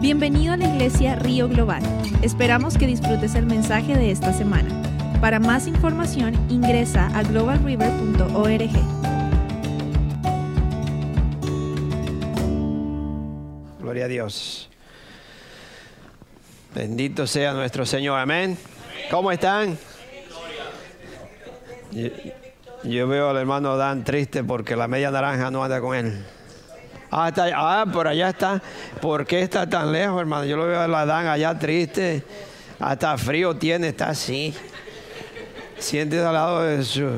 [0.00, 1.82] Bienvenido a la iglesia Río Global.
[2.22, 4.68] Esperamos que disfrutes el mensaje de esta semana.
[5.20, 8.70] Para más información ingresa a globalriver.org.
[13.80, 14.70] Gloria a Dios.
[16.76, 18.20] Bendito sea nuestro Señor.
[18.20, 18.56] Amén.
[19.10, 19.76] ¿Cómo están?
[22.84, 26.24] Yo, veo al hermano Dan triste porque la media naranja no anda con él.
[27.10, 28.62] Ah, ah, por allá está.
[29.00, 30.44] ¿Por qué está tan lejos, hermano?
[30.44, 32.24] Yo lo veo a la Dan allá triste.
[32.78, 34.54] Hasta frío tiene, está así.
[35.78, 37.08] Siéntese al lado de su,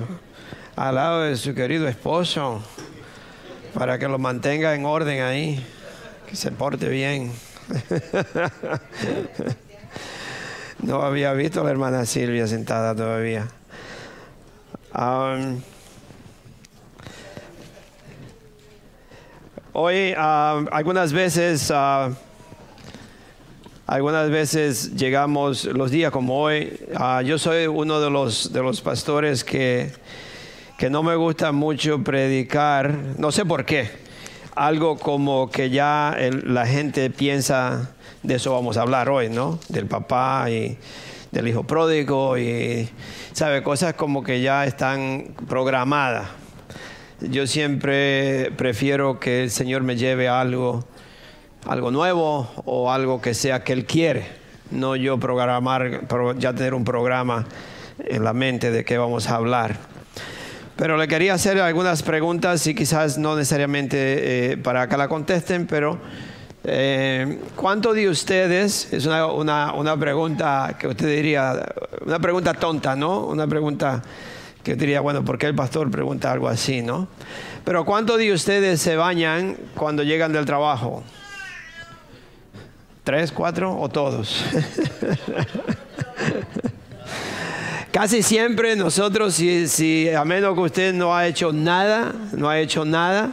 [0.76, 2.62] al lado de su querido esposo
[3.74, 5.64] para que lo mantenga en orden ahí,
[6.28, 7.32] que se porte bien.
[10.82, 13.46] No había visto a la hermana Silvia sentada todavía.
[14.94, 15.60] Um,
[19.72, 22.12] hoy uh, algunas veces uh,
[23.86, 26.78] algunas veces llegamos los días como hoy.
[26.98, 29.92] uh, yo soy uno de los de los pastores que
[30.78, 32.94] que no me gusta mucho predicar.
[33.18, 33.90] No sé por qué.
[34.54, 37.90] Algo como que ya el- la gente piensa
[38.22, 39.58] de eso vamos a hablar hoy, ¿no?
[39.68, 40.78] Del papá y
[41.32, 42.88] del hijo pródigo y
[43.32, 46.28] sabe cosas como que ya están programadas.
[47.28, 50.84] Yo siempre prefiero que el Señor me lleve algo,
[51.66, 54.26] algo nuevo o algo que sea que Él quiere,
[54.70, 57.46] no yo programar, pro- ya tener un programa
[57.98, 59.76] en la mente de qué vamos a hablar.
[60.76, 65.66] Pero le quería hacer algunas preguntas y quizás no necesariamente eh, para que la contesten,
[65.66, 65.98] pero
[66.64, 71.66] eh, ¿cuántos de ustedes, es una, una- una pregunta que usted diría,
[72.06, 73.26] una pregunta tonta, ¿no?
[73.26, 74.02] Una pregunta
[74.62, 77.08] que diría, bueno, ¿por qué el pastor pregunta algo así, no?
[77.64, 81.02] Pero ¿cuántos de ustedes se bañan cuando llegan del trabajo?
[83.04, 84.44] ¿Tres, cuatro o todos?
[87.92, 92.60] Casi siempre nosotros, si, si a menos que usted no ha hecho nada, no ha
[92.60, 93.32] hecho nada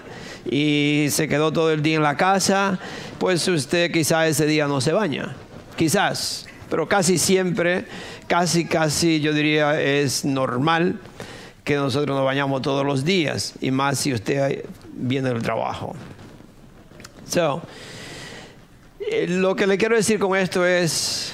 [0.49, 2.79] y se quedó todo el día en la casa,
[3.19, 5.35] pues usted quizás ese día no se baña.
[5.75, 7.85] Quizás, pero casi siempre,
[8.27, 10.99] casi, casi yo diría es normal
[11.63, 15.95] que nosotros nos bañamos todos los días y más si usted viene del trabajo.
[17.27, 17.61] So,
[18.99, 21.33] eh, lo que le quiero decir con esto es,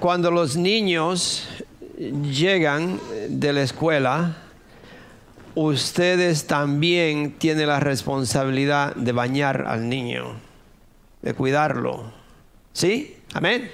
[0.00, 1.48] cuando los niños
[1.96, 2.98] llegan
[3.28, 4.36] de la escuela,
[5.54, 10.34] ustedes también tienen la responsabilidad de bañar al niño,
[11.22, 12.12] de cuidarlo.
[12.72, 13.18] ¿Sí?
[13.34, 13.70] Amén.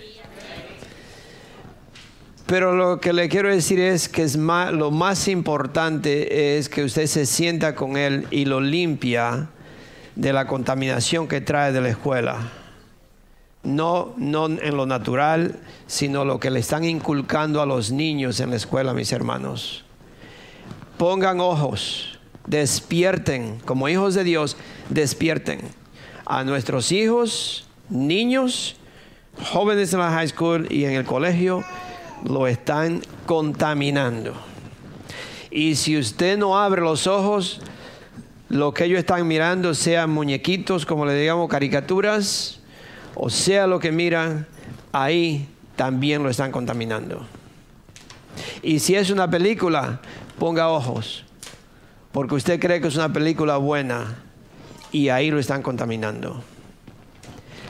[2.49, 7.07] Pero lo que le quiero decir es que es lo más importante es que usted
[7.07, 9.51] se sienta con él y lo limpia
[10.17, 12.51] de la contaminación que trae de la escuela
[13.63, 18.51] no, no en lo natural, sino lo que le están inculcando a los niños en
[18.51, 19.85] la escuela, mis hermanos.
[20.97, 24.57] Pongan ojos, despierten, como hijos de Dios,
[24.89, 25.61] despierten
[26.25, 28.77] a nuestros hijos, niños,
[29.53, 31.63] jóvenes en la high school y en el colegio,
[32.25, 34.35] lo están contaminando.
[35.51, 37.61] Y si usted no abre los ojos,
[38.49, 42.61] lo que ellos están mirando, sean muñequitos, como le digamos, caricaturas,
[43.15, 44.47] o sea lo que miran,
[44.93, 47.27] ahí también lo están contaminando.
[48.63, 50.01] Y si es una película,
[50.39, 51.25] ponga ojos,
[52.13, 54.17] porque usted cree que es una película buena
[54.93, 56.43] y ahí lo están contaminando.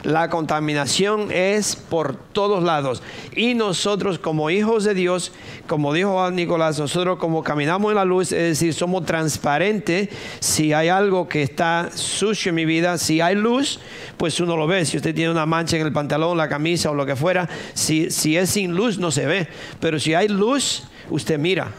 [0.05, 3.03] La contaminación es por todos lados.
[3.35, 5.33] Y nosotros como hijos de Dios,
[5.67, 10.09] como dijo Nicolás, nosotros como caminamos en la luz, es decir, somos transparentes.
[10.39, 13.81] Si hay algo que está sucio en mi vida, si hay luz,
[14.17, 14.85] pues uno lo ve.
[14.85, 18.11] Si usted tiene una mancha en el pantalón, la camisa o lo que fuera, si,
[18.11, 19.49] si es sin luz no se ve.
[19.81, 21.73] Pero si hay luz, usted mira.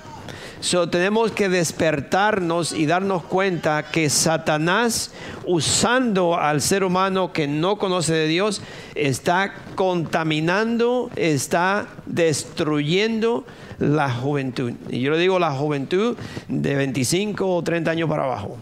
[0.62, 5.14] So, tenemos que despertarnos y darnos cuenta que Satanás,
[5.46, 8.62] usando al ser humano que no conoce de Dios,
[8.94, 13.45] está contaminando, está destruyendo
[13.78, 14.74] la juventud.
[14.89, 16.18] Y yo le digo la juventud
[16.50, 18.57] de 25 o 30 años para abajo,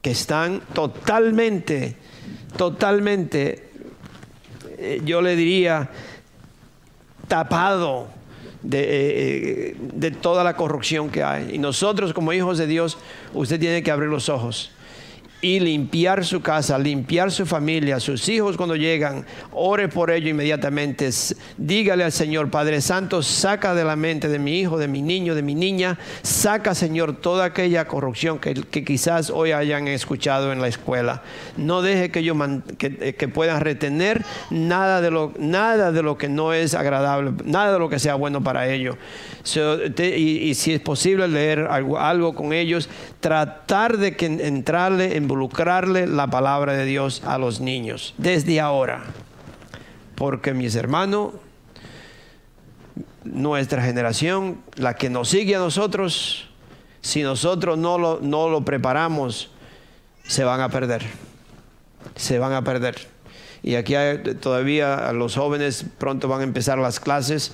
[0.00, 1.94] que están totalmente,
[2.56, 3.70] totalmente,
[4.76, 5.88] eh, yo le diría,
[7.28, 8.21] tapado
[8.62, 11.54] de, eh, de toda la corrupción que hay.
[11.54, 12.98] Y nosotros como hijos de Dios,
[13.34, 14.70] usted tiene que abrir los ojos
[15.42, 21.10] y limpiar su casa, limpiar su familia, sus hijos cuando llegan, ore por ello inmediatamente.
[21.58, 25.34] Dígale al Señor, Padre Santo, saca de la mente de mi hijo, de mi niño,
[25.34, 30.68] de mi niña, saca, Señor, toda aquella corrupción que, quizás hoy hayan escuchado en la
[30.68, 31.24] escuela.
[31.56, 32.36] No deje que ellos
[32.78, 37.72] eh, que, puedan retener nada de, lo, nada de lo que no es agradable, nada
[37.72, 38.94] de lo que sea bueno para ellos.
[39.44, 46.06] y, si es posible leer algo, algo con ellos, tratar de que entrarle en involucrarle
[46.06, 49.02] la palabra de Dios a los niños desde ahora.
[50.14, 51.32] Porque mis hermanos,
[53.24, 56.48] nuestra generación, la que nos sigue a nosotros,
[57.00, 59.50] si nosotros no lo, no lo preparamos,
[60.24, 61.02] se van a perder.
[62.14, 62.96] Se van a perder.
[63.62, 63.94] Y aquí
[64.40, 67.52] todavía los jóvenes pronto van a empezar las clases.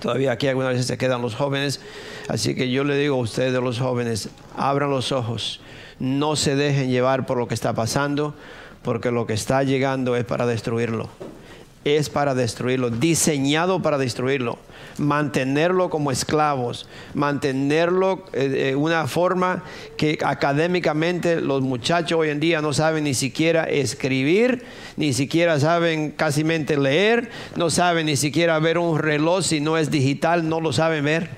[0.00, 1.80] Todavía aquí algunas veces se quedan los jóvenes.
[2.28, 5.60] Así que yo le digo a ustedes, los jóvenes, abran los ojos
[6.00, 8.34] no se dejen llevar por lo que está pasando,
[8.82, 11.08] porque lo que está llegando es para destruirlo.
[11.84, 14.58] Es para destruirlo, diseñado para destruirlo.
[14.98, 19.62] Mantenerlo como esclavos, mantenerlo de eh, una forma
[19.96, 24.64] que académicamente los muchachos hoy en día no saben ni siquiera escribir,
[24.96, 29.90] ni siquiera saben casi leer, no saben ni siquiera ver un reloj si no es
[29.90, 31.30] digital, no lo saben ver.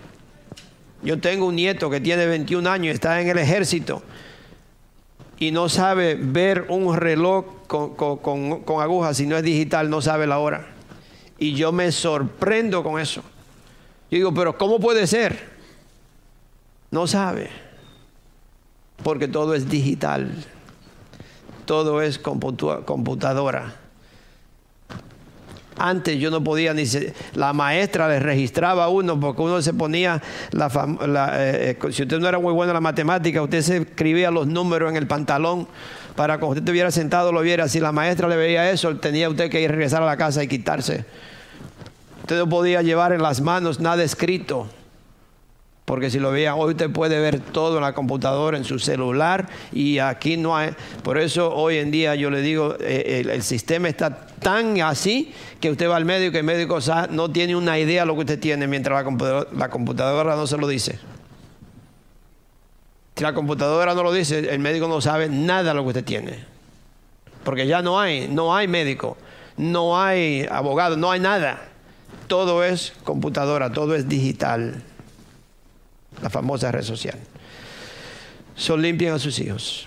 [1.03, 4.03] Yo tengo un nieto que tiene 21 años, está en el ejército
[5.41, 10.39] y no sabe ver un reloj con, agujas, si no es digital, no sabe la
[10.39, 10.67] hora.
[11.39, 13.23] Y yo me sorprendo con eso.
[14.11, 15.49] Yo digo, pero ¿cómo puede ser?
[16.91, 17.49] No sabe.
[19.03, 20.31] Porque todo es digital.
[21.65, 23.77] Todo es computadora.
[25.81, 26.85] Antes yo no podía ni...
[27.35, 30.21] la maestra le registraba a uno porque uno se ponía...
[30.53, 30.67] La,
[31.39, 34.47] eh, eh, si usted no era muy bueno en la matemática, usted se escribía los
[34.47, 35.67] números en el pantalón
[36.17, 37.67] para que usted estuviera sentado lo viera.
[37.69, 40.49] Si la maestra le veía eso, tenía usted que ir regresar a la casa y
[40.49, 41.05] quitarse.
[42.21, 44.69] Usted no podía llevar en las manos nada escrito.
[45.91, 49.49] Porque si lo veía, hoy usted puede ver todo en la computadora, en su celular,
[49.73, 50.71] y aquí no hay.
[51.03, 55.69] Por eso hoy en día yo le digo, eh, el, sistema está tan así que
[55.69, 56.79] usted va al médico y el médico
[57.11, 60.59] no tiene una idea de lo que usted tiene mientras la la computadora no se
[60.59, 61.01] lo dice.
[63.17, 66.05] Si la computadora no lo dice, el médico no sabe nada de lo que usted
[66.05, 66.45] tiene.
[67.43, 69.17] Porque ya no hay, no hay médico,
[69.57, 71.65] no hay abogado, no hay nada.
[72.29, 74.85] Todo es computadora, todo es digital
[76.23, 77.19] la famosa red social.
[78.57, 79.87] Son limpian a sus hijos.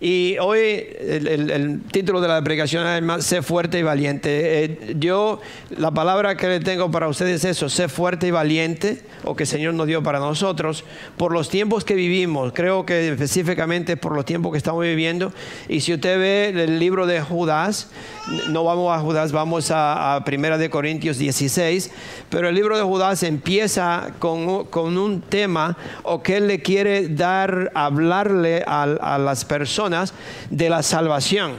[0.00, 4.64] Y hoy el, título de la predicación es sé fuerte y valiente.
[4.64, 5.40] Eh, yo,
[5.70, 9.44] la palabra que le tengo para ustedes es eso, sé fuerte y valiente, o que
[9.44, 10.84] el Señor nos dio para nosotros,
[11.16, 12.52] por los tiempos que vivimos.
[12.52, 15.32] Creo que específicamente por los tiempos que estamos viviendo.
[15.66, 17.88] Y si usted ve el libro de Judas,
[18.50, 21.90] no vamos a Judas, vamos a, a Primera de Corintios 16,
[22.28, 27.08] pero el libro de Judas empieza con, con un tema o que él le quiere
[27.08, 29.85] dar, hablarle a, a las personas
[30.50, 31.54] de la salvación.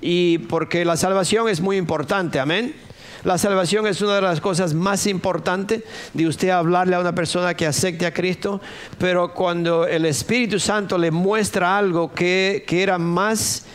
[0.00, 2.74] Y porque la salvación es muy importante, amén.
[3.22, 5.82] La salvación es una de las cosas más importantes
[6.14, 8.62] de usted hablarle a una persona que acepte a Cristo,
[8.98, 13.66] pero cuando el Espíritu Santo le muestra algo que, que era más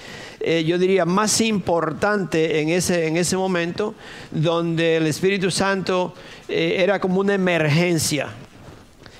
[0.47, 3.95] eh, yo diría, más importante en ese, en ese momento,
[4.29, 6.13] donde el Espíritu Santo
[6.47, 8.27] eh, era como una emergencia.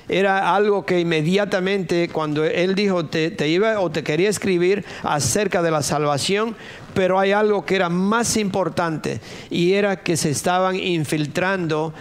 [0.08, 5.72] Era algo que inmediatamente cuando él dijo, te, iba o te quería escribir acerca de
[5.72, 6.54] la salvación,
[6.94, 9.20] pero hay algo que era más importante
[9.50, 11.92] y era que se estaban infiltrando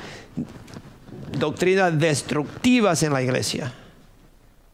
[1.40, 3.74] doctrinas destructivas en la iglesia.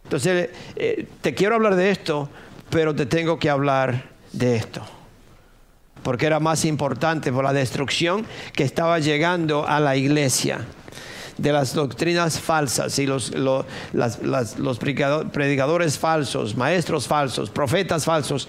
[0.03, 2.29] Entonces, eh, te quiero hablar de esto,
[2.69, 4.81] pero te tengo que hablar de esto.
[6.03, 10.65] Porque era más importante por la destrucción que estaba llegando a la iglesia
[11.41, 18.47] de las doctrinas falsas y los, los, predicadores falsos, maestros falsos, profetas falsos.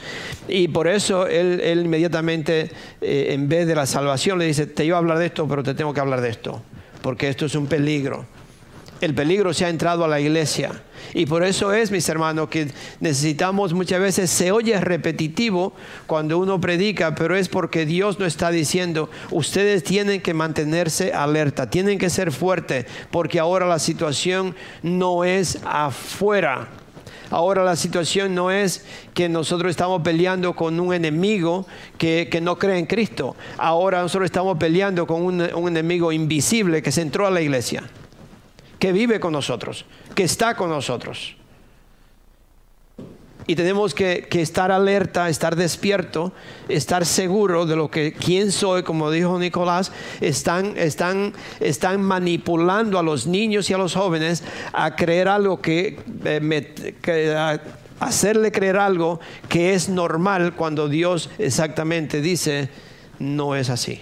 [0.49, 2.71] Y por eso él, inmediatamente,
[3.01, 5.63] eh, en vez de la salvación, le dice, te iba a hablar de esto, pero
[5.63, 6.63] te tengo que hablar de esto,
[7.01, 8.27] porque esto es un peligro
[9.03, 10.81] el peligro se ha entrado a la iglesia.
[11.13, 12.69] Y por eso es, mis hermanos, que
[13.01, 15.73] necesitamos muchas veces, se oye repetitivo
[16.07, 21.69] cuando uno predica, pero es porque Dios nos está diciendo, ustedes tienen que mantenerse alerta,
[21.69, 24.55] tienen que ser fuertes, porque ahora la situación
[24.85, 26.69] no es afuera.
[27.29, 31.67] Ahora la situación no es que nosotros estamos peleando con un enemigo
[31.99, 33.35] que, no cree en Cristo.
[33.59, 37.83] Ahora nosotros estamos peleando con un enemigo invisible que se entró a la iglesia
[38.83, 41.37] que vive con nosotros, que está con nosotros.
[43.47, 46.33] y tenemos que, estar alerta, estar despierto,
[46.69, 53.05] estar seguro de lo que quién soy, como dijo Nicolás, están, están, están manipulando a
[53.05, 57.59] los niños y a los jóvenes a creer algo que, eh,
[58.01, 62.69] hacerle creer algo que es normal cuando Dios exactamente dice
[63.21, 64.01] no es así.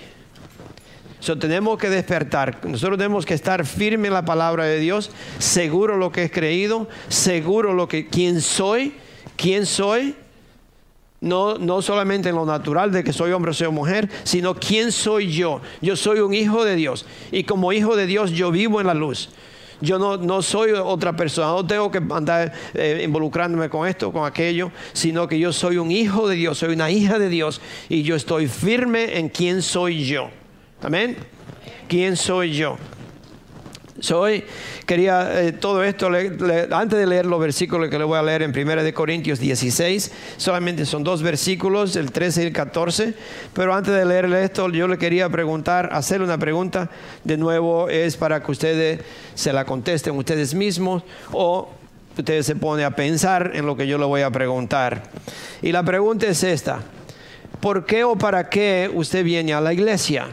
[1.21, 2.59] So, tenemos que despertar.
[2.67, 6.89] Nosotros tenemos que estar firme en la palabra de Dios, seguro lo que he creído,
[7.09, 8.95] seguro lo que quién soy
[9.41, 10.15] quién soy,
[11.21, 14.93] no, no solamente en lo natural de que soy hombre o soy mujer, sino quién
[14.93, 15.61] soy yo.
[15.81, 18.95] Yo soy un hijo de Dios y como hijo de Dios yo vivo en la
[18.95, 19.31] luz.
[19.81, 24.27] Yo no, no soy otra persona, no tengo que andar eh, involucrándome con esto, con
[24.27, 28.03] aquello, sino que yo soy un hijo de Dios, soy una hija de Dios y
[28.03, 30.29] yo estoy firme en quién soy yo.
[30.83, 31.15] Amén.
[31.89, 32.79] ¿Quién soy yo?
[34.15, 34.43] Hoy
[34.87, 38.59] quería eh, todo esto, antes de leer los versículos que le voy a leer en
[38.59, 43.15] 1 de Corintios 16, solamente son dos versículos, el 13 y el 14,
[43.53, 46.89] pero antes de leerle esto yo le quería preguntar, hacerle una pregunta,
[47.25, 49.01] de nuevo es para que ustedes
[49.35, 51.69] se la contesten ustedes mismos o
[52.17, 55.03] ustedes se ponen a pensar en lo que yo le voy a preguntar.
[55.61, 56.81] Y la pregunta es esta,
[57.61, 60.29] ¿por qué o para qué usted viene a la iglesia?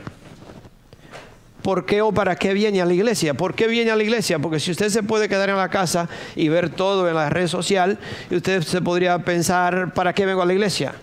[1.61, 3.33] ¿Por qué o para qué viene a la iglesia?
[3.33, 4.39] ¿Por qué viene a la iglesia?
[4.39, 7.47] Porque si usted se puede quedar en la casa y ver todo en la red
[7.47, 7.97] social,
[8.31, 10.93] usted se podría pensar, ¿para qué vengo a la iglesia?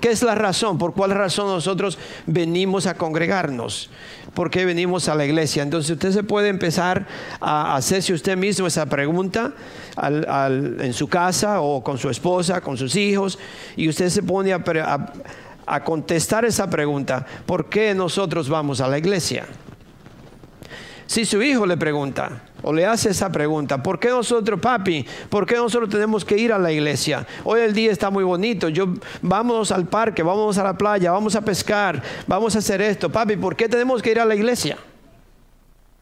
[0.00, 0.78] ¿Qué es la razón?
[0.78, 3.90] ¿Por cuál razón nosotros venimos a congregarnos?
[4.32, 5.62] ¿Por qué venimos a la iglesia?
[5.62, 7.06] Entonces usted se puede empezar
[7.38, 9.52] a hacerse usted mismo esa pregunta
[10.02, 13.38] en su casa o con su esposa, con sus hijos,
[13.76, 19.44] y usted se pone a contestar esa pregunta, ¿por qué nosotros vamos a la iglesia?
[21.10, 25.44] Si su hijo le pregunta o le hace esa pregunta, ¿por qué nosotros, papi, por
[25.44, 27.26] qué nosotros tenemos que ir a la iglesia?
[27.42, 31.34] Hoy el día está muy bonito, yo vamos al parque, vamos a la playa, vamos
[31.34, 34.78] a pescar, vamos a hacer esto, papi, ¿por qué tenemos que ir a la iglesia?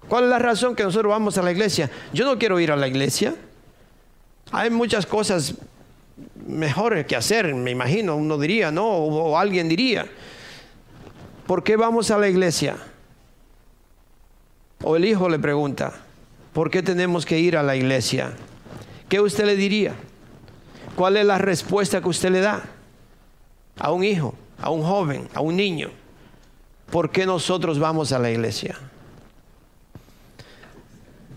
[0.09, 1.91] ¿Cuál es la razón que nosotros vamos a la iglesia?
[2.13, 3.35] Yo no quiero ir a la iglesia.
[4.53, 5.55] Hay muchas cosas
[6.47, 8.87] mejores que hacer, me imagino, uno diría, ¿no?
[8.87, 10.07] o alguien diría.
[11.47, 12.77] ¿Por qué vamos a la iglesia?
[14.83, 15.93] O el hijo le pregunta,
[16.53, 18.33] ¿por qué tenemos que ir a la iglesia?
[19.09, 19.95] ¿Qué usted le diría?
[20.95, 22.63] ¿Cuál es la respuesta que usted le da
[23.79, 25.91] a un hijo, a un joven, a un niño?
[26.91, 28.79] ¿Por qué nosotros vamos a la iglesia?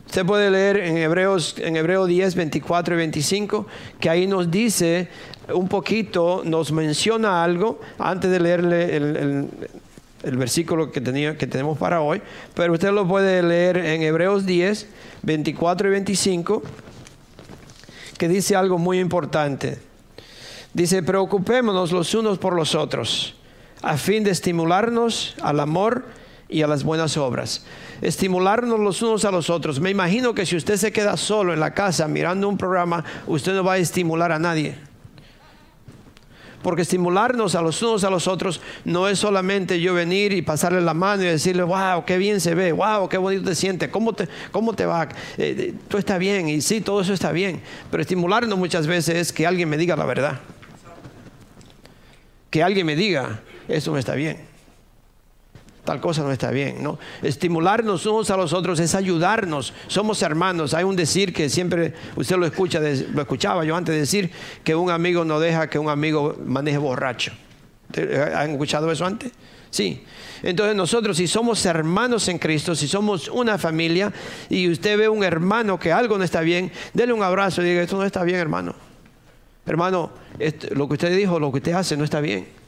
[0.05, 3.67] Usted puede leer en Hebreos, en Hebreo 10, 24 y 25,
[3.99, 5.07] que ahí nos dice
[5.53, 9.49] un poquito, nos menciona algo, antes de leerle el, el
[10.23, 12.21] versículo que, tenía, tenemos para hoy,
[12.53, 14.87] pero usted lo puede leer en Hebreos 10,
[15.23, 16.63] 24 y 25,
[18.17, 19.79] que dice algo muy importante.
[20.73, 23.35] Dice, preocupémonos los unos por los otros,
[23.81, 26.05] a fin de estimularnos al amor
[26.47, 27.65] y a las buenas obras.
[28.01, 29.79] Estimularnos los unos a los otros.
[29.79, 33.53] Me imagino que si usted se queda solo en la casa mirando un programa, usted
[33.53, 34.90] no va a estimular a nadie.
[36.61, 40.81] Porque estimularnos a los unos a los otros no es solamente yo venir y pasarle
[40.81, 44.13] la mano y decirle, wow, qué bien se ve, wow, qué bonito te sientes, ¿cómo
[44.13, 45.03] te, cómo te va?
[45.03, 47.61] Eh, eh, tú está bien y sí, todo eso está bien.
[47.89, 50.39] Pero estimularnos muchas veces es que alguien me diga la verdad.
[52.49, 54.50] Que alguien me diga, eso no está bien
[55.83, 56.99] tal cosa no está bien, ¿no?
[57.21, 60.73] Estimularnos unos a los otros es ayudarnos, somos hermanos.
[60.73, 64.31] Hay un decir que siempre usted lo escucha, lo escuchaba yo antes de decir
[64.63, 67.31] que un amigo no deja que un amigo maneje borracho.
[68.35, 69.31] ¿Han escuchado eso antes?
[69.69, 70.03] Sí.
[70.43, 74.11] Entonces nosotros si somos hermanos en Cristo, si somos una familia
[74.49, 77.81] y usted ve un hermano que algo no está bien, dele un abrazo y diga,
[77.81, 78.75] esto no está bien, hermano.
[79.65, 80.11] Hermano,
[80.71, 82.60] lo que usted dijo, lo que usted hace no está bien.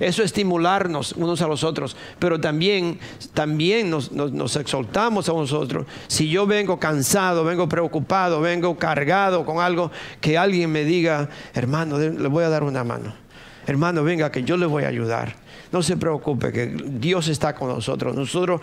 [0.00, 2.98] Eso es estimularnos unos a los otros, pero también,
[3.32, 5.86] también nos, exaltamos a nosotros.
[6.06, 11.98] Si yo vengo cansado, vengo preocupado, vengo cargado con algo, que alguien me diga, hermano,
[11.98, 13.23] le voy a dar una mano.
[13.66, 15.34] Hermano, venga, que yo le voy a ayudar.
[15.72, 18.14] No se preocupe, que Dios está con nosotros.
[18.14, 18.60] Nosotros,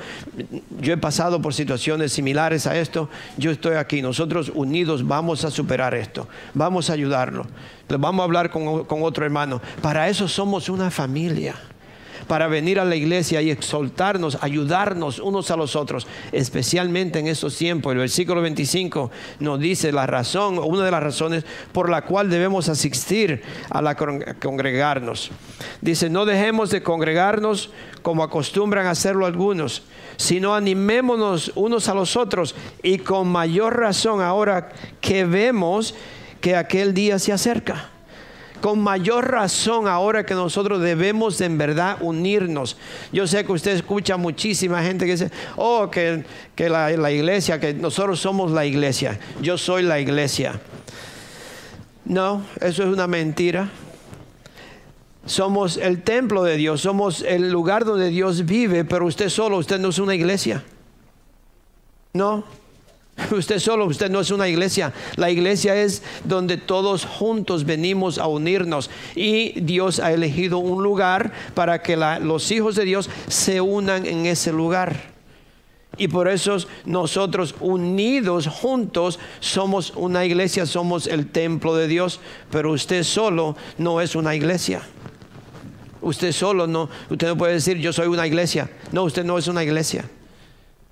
[0.80, 3.10] yo he pasado por situaciones similares a esto.
[3.38, 4.02] Yo estoy aquí.
[4.02, 6.28] Nosotros unidos vamos a superar esto.
[6.54, 7.46] Vamos a ayudarlo.
[7.90, 9.62] Vamos a hablar con, con otro hermano.
[9.82, 11.56] Para eso somos una familia
[12.32, 17.58] para venir a la iglesia y exaltarnos, ayudarnos unos a los otros, especialmente en estos
[17.58, 17.92] tiempos.
[17.92, 19.12] El versículo 25
[19.42, 23.98] nos dice la razón, una de las razones por la cual debemos asistir a la
[23.98, 25.30] congregarnos.
[25.82, 27.70] Dice, no dejemos de congregarnos
[28.02, 29.84] como acostumbran hacerlo algunos,
[30.16, 34.70] sino animémonos unos a los otros y con mayor razón ahora
[35.02, 35.96] que vemos
[36.40, 37.91] que aquel día se acerca.
[38.62, 42.78] Con mayor razón ahora que nosotros debemos en verdad unirnos.
[43.12, 46.24] Yo sé que usted escucha muchísima gente que dice, oh, que,
[46.58, 50.60] la, la iglesia, que nosotros somos la iglesia, yo soy la iglesia.
[52.06, 53.70] No, eso es una mentira.
[55.26, 59.80] Somos el templo de Dios, somos el lugar donde Dios vive, pero usted solo, usted
[59.80, 60.64] no es una iglesia.
[62.14, 62.44] No,
[63.32, 64.94] usted solo, usted no es una iglesia.
[65.16, 71.32] La iglesia es donde todos juntos venimos a unirnos y Dios ha elegido un lugar
[71.54, 75.12] para que los hijos de Dios se unan en ese lugar.
[75.98, 82.72] Y por eso nosotros unidos juntos somos una iglesia, somos el templo de Dios, pero
[82.72, 84.82] usted solo no es una iglesia.
[86.02, 88.72] Usted solo no, usted no puede decir yo soy una iglesia.
[88.92, 90.06] No, usted no es una iglesia.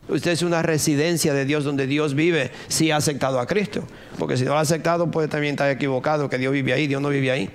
[0.10, 3.84] Usted es una residencia de Dios donde Dios vive si ha aceptado a Cristo.
[4.18, 7.02] Porque si no lo ha aceptado puede también estar equivocado que Dios vive ahí, Dios
[7.02, 7.50] no vive ahí.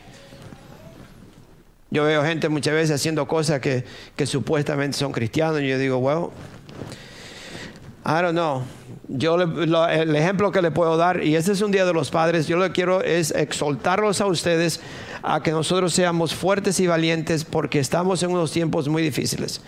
[1.90, 3.84] Yo veo gente muchas veces haciendo cosas que,
[4.26, 6.32] supuestamente son cristianos y yo digo, bueno,
[8.04, 8.62] I don't know.
[9.06, 12.48] Yo el ejemplo que le puedo dar, y este es un día de los padres,
[12.48, 14.80] yo lo que quiero es exaltarlos a ustedes
[15.22, 19.60] a que nosotros seamos fuertes y valientes porque estamos en unos tiempos muy difíciles.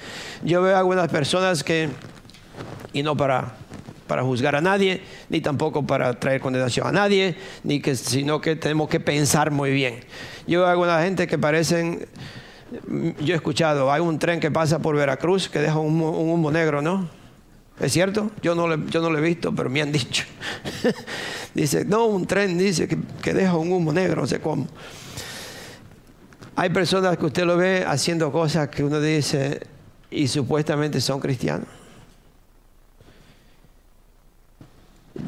[0.42, 1.90] Yo veo algunas personas que,
[2.96, 3.52] y no para,
[4.06, 8.56] para juzgar a nadie, ni tampoco para traer condenación a nadie, ni que, sino que
[8.56, 10.00] tenemos que pensar muy bien.
[10.46, 12.06] Yo veo alguna gente que parecen,
[13.20, 16.80] yo he escuchado, hay un tren que pasa por Veracruz que deja un, humo negro,
[16.80, 17.06] ¿no?
[17.78, 18.30] ¿Es cierto?
[18.40, 20.24] Yo no, yo no lo he visto, pero me han dicho.
[21.54, 24.66] dice, no, un tren dice que, que deja un humo negro, no sé cómo.
[26.54, 29.60] Hay personas que usted lo ve haciendo cosas que uno dice
[30.10, 31.75] y supuestamente son cristianos.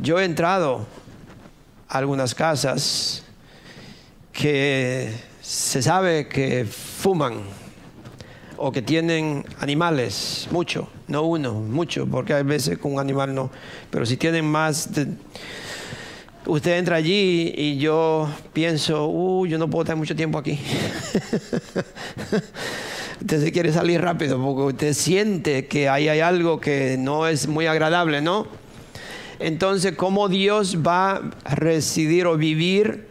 [0.03, 0.87] Yo he entrado
[1.89, 3.25] a algunas casas
[4.33, 7.41] que se sabe que fuman
[8.57, 13.51] o que tienen animales, mucho, no uno, mucho, porque hay veces con un animal no,
[13.91, 14.91] pero si tienen más
[16.47, 20.59] usted entra allí y yo pienso, uh, yo no puedo estar mucho tiempo aquí.
[23.21, 27.49] usted se quiere salir rápido porque usted siente que ahí hay algo que no es
[27.49, 28.58] muy agradable, ¿no?
[29.39, 33.09] Entonces, ¿cómo Dios va a residir o vivir?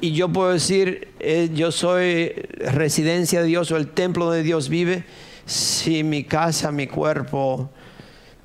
[0.00, 4.68] Y yo puedo decir, eh, yo soy residencia de Dios o el templo de Dios
[4.68, 5.04] vive
[5.46, 7.70] si mi casa, mi cuerpo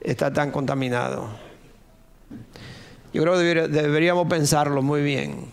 [0.02, 1.30] está tan contaminado.
[3.14, 5.46] Yo creo que deberíamos pensarlo muy bien.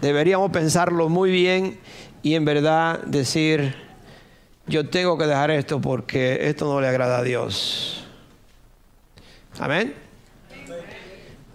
[0.00, 1.78] Deberíamos pensarlo muy bien
[2.22, 3.74] y en verdad decir,
[4.66, 8.04] yo tengo que dejar esto porque esto no le agrada a Dios.
[9.58, 10.07] Amén.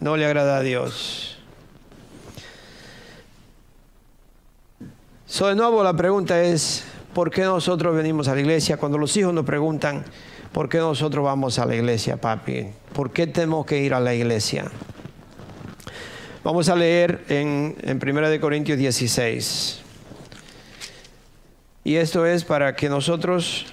[0.04, 1.38] No le agrada a Dios.
[5.26, 8.76] So, de nuevo la pregunta es, ¿por qué nosotros venimos a la iglesia?
[8.76, 10.04] Cuando los hijos nos preguntan,
[10.52, 12.68] ¿por qué nosotros vamos a la iglesia, papi?
[12.92, 14.66] ¿Por qué tenemos que ir a la iglesia?
[16.44, 19.82] Vamos a leer en, en 1 Corintios 16.
[21.86, 23.68] Y esto es para que nosotros,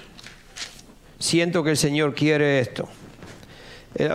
[1.19, 2.87] siento que el Señor quiere esto.
[3.95, 4.09] Eh,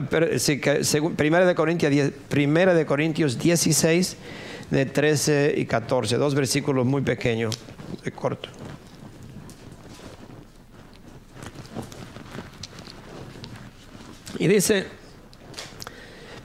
[1.17, 4.17] primera de, Corintios, primera de Corintios 16,
[4.71, 7.59] de 13 y 14, dos versículos muy pequeños,
[8.05, 8.49] de corto.
[14.39, 14.87] Y dice,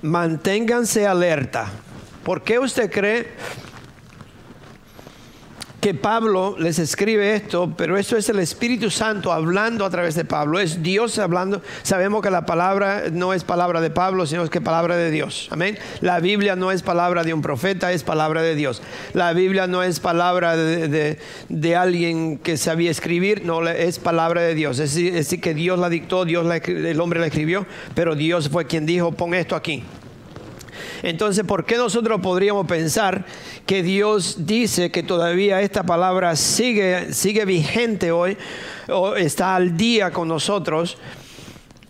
[0.01, 1.69] manténganse alerta
[2.23, 3.27] ¿Por qué usted cree
[5.81, 10.23] que Pablo les escribe esto, pero esto es el Espíritu Santo hablando a través de
[10.23, 11.63] Pablo, es Dios hablando.
[11.81, 15.47] Sabemos que la palabra no es palabra de Pablo, sino es que palabra de Dios.
[15.49, 15.79] Amén.
[15.99, 18.83] La Biblia no es palabra de un profeta, es palabra de Dios.
[19.13, 21.17] La Biblia no es palabra de,
[21.75, 24.77] alguien que sabía escribir, no, es palabra de Dios.
[24.77, 27.65] Es decir, que Dios la dictó, Dios el hombre la escribió,
[27.95, 29.83] pero Dios fue quien dijo, pon esto aquí.
[31.03, 33.25] Entonces, ¿por qué nosotros podríamos pensar
[33.65, 38.37] que Dios dice que todavía esta palabra sigue, vigente hoy
[38.87, 40.97] o está al día con nosotros?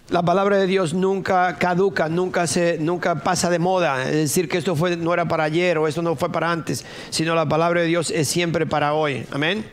[0.09, 4.03] La palabra de Dios nunca caduca, nunca, pasa de moda.
[4.03, 7.33] Es decir, que esto no era para ayer o esto no fue para antes, sino
[7.33, 9.25] la palabra de Dios es siempre para hoy.
[9.31, 9.65] Amén.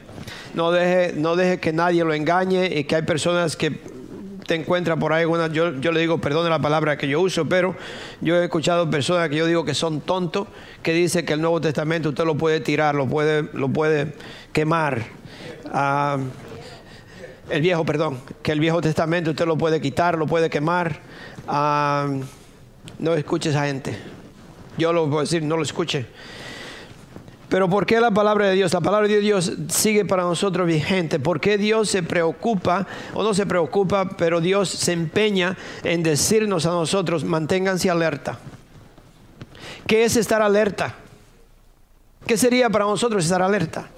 [0.54, 3.97] No deje que nadie lo engañe y que hay personas que
[4.48, 7.76] te encuentra por ahí una, yo, le digo, perdone la palabra que yo uso, pero
[8.22, 10.48] yo he escuchado personas que yo digo que son tontos,
[10.82, 14.14] que dicen que el Nuevo Testamento usted lo puede tirar, lo puede, lo puede
[14.54, 15.04] quemar.
[15.66, 16.16] Ah,
[17.50, 21.00] el viejo, perdón, que el Viejo Testamento usted lo puede quitar, lo puede quemar.
[21.46, 22.08] Ah,
[22.98, 23.98] no escuche esa gente.
[24.78, 26.06] Yo lo puedo decir, no lo escuche.
[27.48, 28.72] Pero ¿por qué la palabra de Dios?
[28.74, 31.18] La palabra de Dios sigue para nosotros vigente.
[31.18, 36.66] ¿Por qué Dios se preocupa, o no se preocupa, pero Dios se empeña en decirnos
[36.66, 38.38] a nosotros, manténganse alerta?
[39.86, 40.94] ¿Qué es estar alerta?
[42.26, 43.88] ¿Qué sería para nosotros estar alerta?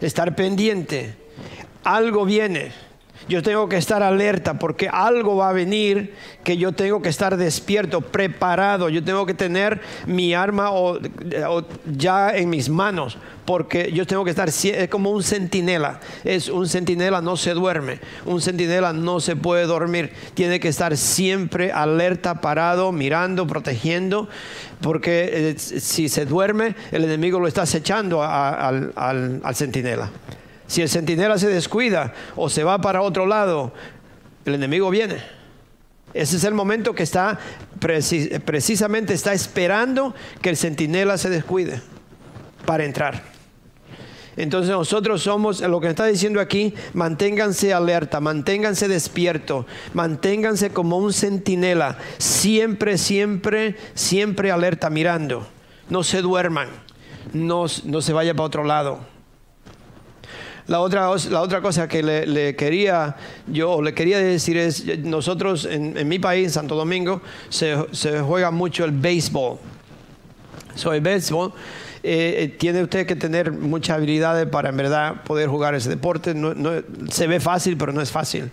[0.00, 1.16] Estar pendiente.
[1.84, 2.87] Algo viene
[3.28, 6.14] yo tengo que estar alerta porque algo va a venir
[6.44, 8.88] que yo tengo que estar despierto, preparado.
[8.88, 10.70] Yo tengo que tener mi arma
[11.86, 16.00] ya en mis manos porque yo tengo que estar, es como un centinela.
[16.22, 20.12] Es un centinela no se duerme, un centinela no se puede dormir.
[20.34, 24.28] Tiene que estar siempre alerta, parado, mirando, protegiendo,
[24.82, 30.10] porque eh, si se duerme, el enemigo lo está acechando al, al centinela.
[30.68, 33.72] Si el centinela se descuida o se va para otro lado,
[34.44, 35.16] el enemigo viene.
[36.14, 37.38] Ese es el momento que está
[37.78, 41.80] precisamente está esperando que el centinela se descuide
[42.64, 43.22] para entrar.
[44.36, 51.12] Entonces nosotros somos, lo que está diciendo aquí, manténganse alerta, manténganse despierto, manténganse como un
[51.12, 55.48] centinela, siempre, siempre, siempre alerta, mirando.
[55.88, 56.68] No se duerman,
[57.32, 59.17] no, no se vaya para otro lado.
[60.68, 66.06] La otra, la otra cosa que le, quería yo le quería decir es, nosotros en,
[66.06, 67.74] mi país, en Santo Domingo, se,
[68.20, 69.56] juega mucho el béisbol.
[70.74, 71.52] Soy béisbol.
[72.02, 76.34] Eh, eh, tiene usted que tener muchas habilidades para en verdad poder jugar ese deporte.
[76.34, 76.54] No,
[77.10, 78.50] se ve fácil, pero no es fácil.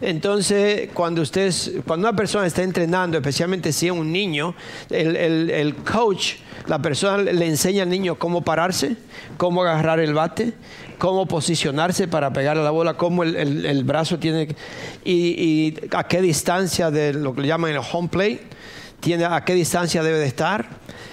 [0.00, 1.52] Entonces, cuando, usted,
[1.86, 4.56] cuando una persona está entrenando, especialmente si es un niño,
[4.90, 6.34] el, el coach,
[6.66, 8.96] la persona le enseña al niño cómo pararse,
[9.36, 10.54] cómo agarrar el bate,
[10.98, 14.48] cómo posicionarse para pegar a la bola, cómo el, brazo tiene
[15.04, 18.40] y, a qué distancia de lo que le llaman el home plate,
[19.00, 20.66] tiene, a qué distancia debe de estar.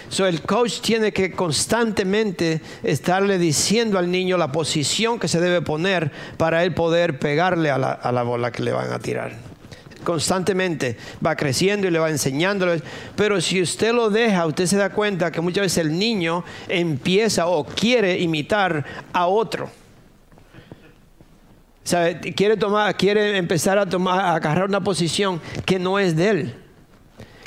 [0.10, 5.62] So, el coach tiene que constantemente estarle diciendo al niño la posición que se debe
[5.62, 9.49] poner para él poder pegarle a la, a la bola que le van a tirar
[10.04, 12.68] constantemente va creciendo y le va enseñando.
[13.16, 17.48] Pero si usted lo deja, usted se da cuenta que muchas veces el niño empieza
[17.48, 19.70] o quiere imitar a otro
[22.36, 26.56] quiere, tomar, quiere empezar a, tomar, a agarrar una posición que no es de él,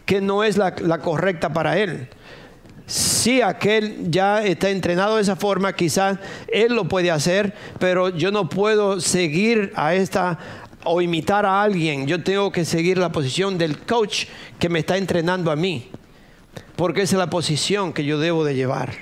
[0.05, 2.09] que no es la, correcta para él.
[2.87, 8.33] Si aquel ya está entrenado de esa forma, quizás él lo puede hacer, pero yo
[8.33, 10.39] no puedo seguir a esta
[10.85, 12.07] o imitar a alguien.
[12.07, 14.27] Yo tengo que seguir la posición del coach
[14.59, 15.91] que me está entrenando a mí,
[16.77, 18.93] porque esa es la posición que yo debo de llevar.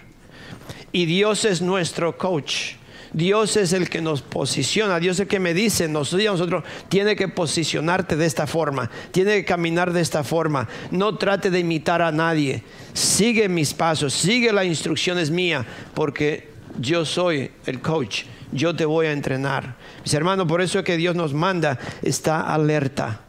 [0.93, 2.75] Y Dios es nuestro coach.
[3.12, 7.16] Dios es el que nos posiciona, Dios es el que me dice, nosotros, nosotros tiene
[7.16, 12.03] que posicionarte de esta forma, tiene que caminar de esta forma, no trate de imitar
[12.03, 12.62] a nadie,
[12.93, 19.07] sigue mis pasos, sigue las instrucciones mías, porque yo soy el coach, yo te voy
[19.07, 19.77] a entrenar.
[20.03, 23.21] Mis hermanos, por eso es que Dios nos manda, está alerta,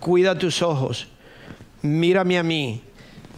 [0.00, 1.08] cuida tus ojos,
[1.82, 2.82] mírame a mí,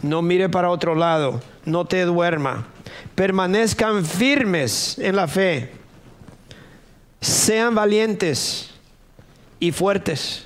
[0.01, 2.67] no mire para otro lado, no te duerma
[3.15, 5.71] permanezcan firmes en la fe,
[7.19, 8.71] sean valientes
[9.59, 10.45] y fuertes.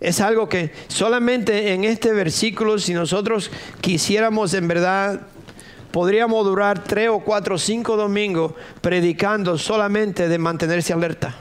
[0.00, 5.22] Es algo que solamente en este versículo, si nosotros quisiéramos en verdad,
[5.96, 11.34] podríamos durar tres o cuatro o cinco domingos predicando solamente de mantenerse alerta,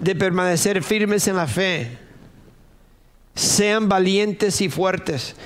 [0.00, 1.96] de permanecer firmes en la fe,
[3.36, 5.36] sean valientes y fuertes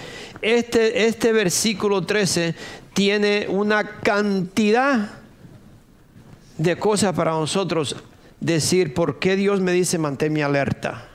[0.40, 2.54] este, este versículo 13
[2.94, 5.10] tiene una cantidad
[6.56, 7.96] de cosas para nosotros
[8.40, 11.06] decir, ¿por qué Dios me dice manténme alerta?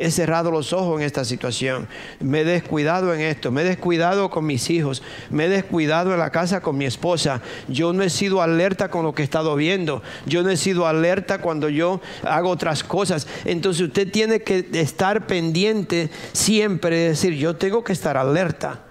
[0.00, 1.88] He cerrado los ojos en esta situación.
[2.20, 3.50] Me he descuidado en esto.
[3.50, 5.02] Me he descuidado con mis hijos.
[5.28, 7.42] Me he descuidado en la casa con mi esposa.
[7.66, 10.00] Yo no he sido alerta con lo que he estado viendo.
[10.24, 13.26] Yo no he sido alerta cuando yo hago otras cosas.
[13.44, 17.08] Entonces usted tiene que estar pendiente siempre.
[17.08, 18.84] decir, yo tengo que estar alerta.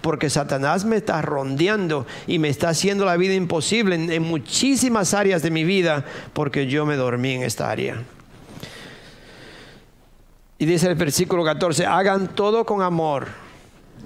[0.00, 5.42] Porque Satanás me está rondeando y me está haciendo la vida imposible en muchísimas áreas
[5.42, 8.02] de mi vida porque yo me dormí en esta área.
[10.64, 13.26] Y dice el versículo 14, hagan todo con amor,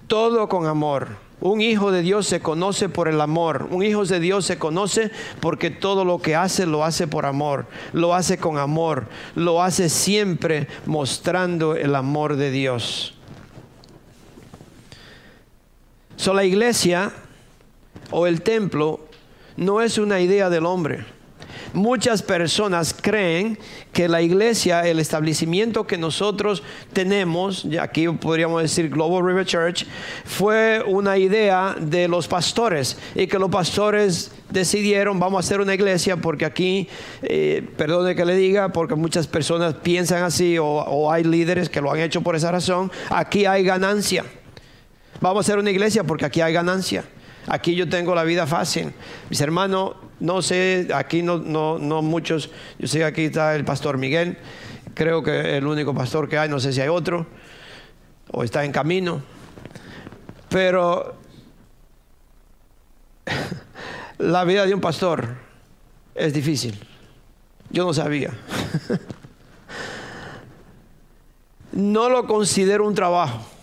[0.09, 1.07] todo con amor.
[1.40, 3.68] Un hijo de Dios se conoce por el amor.
[3.71, 7.66] Un hijo de Dios se conoce porque todo lo que hace lo hace por amor.
[7.92, 9.07] Lo hace con amor.
[9.37, 13.14] Lo hace siempre mostrando el amor de Dios.
[16.16, 17.12] So, la iglesia
[18.11, 18.99] o el templo
[19.57, 21.17] no es una idea del hombre.
[21.72, 23.59] Muchas personas creen
[23.92, 29.87] que la iglesia, el establecimiento que nosotros tenemos, aquí podríamos decir Global River Church,
[30.24, 35.74] fue una idea de los pastores y que los pastores decidieron, vamos a hacer una
[35.74, 36.88] iglesia porque aquí,
[37.22, 41.81] eh, perdone que le diga, porque muchas personas piensan así o, o hay líderes que
[41.81, 44.24] lo han hecho por esa razón, aquí hay ganancia.
[45.20, 47.04] Vamos a hacer una iglesia porque aquí hay ganancia.
[47.48, 48.92] Aquí yo tengo la vida fácil.
[49.31, 53.64] Mis hermanos, no sé, aquí no, no, no muchos, yo sé que aquí está el
[53.64, 54.38] pastor Miguel,
[54.94, 57.26] creo que el único pastor que hay, no sé si hay otro,
[58.31, 59.22] o está en camino,
[60.48, 61.16] pero
[64.18, 65.37] la vida de un pastor
[66.14, 66.78] es difícil.
[67.70, 68.33] Yo no sabía.
[71.72, 73.58] no lo considero un trabajo.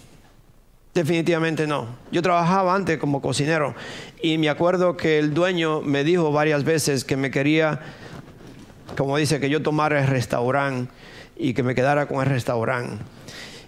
[0.95, 1.88] Definitivamente no.
[2.10, 3.75] Yo trabajaba antes como cocinero
[4.21, 7.81] y me acuerdo que el dueño me dijo varias veces que me quería,
[8.95, 10.89] como dice, que yo tomara el restaurante
[11.36, 13.03] y que me quedara con el restaurante.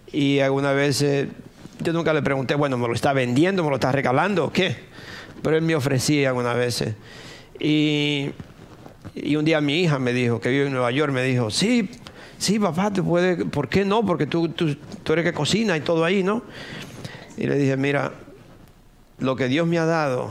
[0.10, 1.04] Y alguna vez
[1.82, 4.78] yo nunca le pregunté, bueno, ¿me lo está vendiendo, me lo está regalando o qué?
[5.44, 6.96] Pero él me ofrecía algunas veces.
[7.60, 8.30] Y,
[9.16, 11.90] y un día mi hija me dijo, que vive en Nueva York, me dijo, sí,
[12.38, 14.06] sí, papá, te puede, ¿por qué no?
[14.06, 16.44] Porque tú, tú, tú eres que cocina y todo ahí, ¿no?
[17.38, 18.12] Y le dije, mira,
[19.19, 20.30] lo que Dios me ha dado,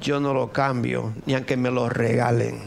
[0.00, 2.60] yo no lo cambio, ni aunque me lo regalen.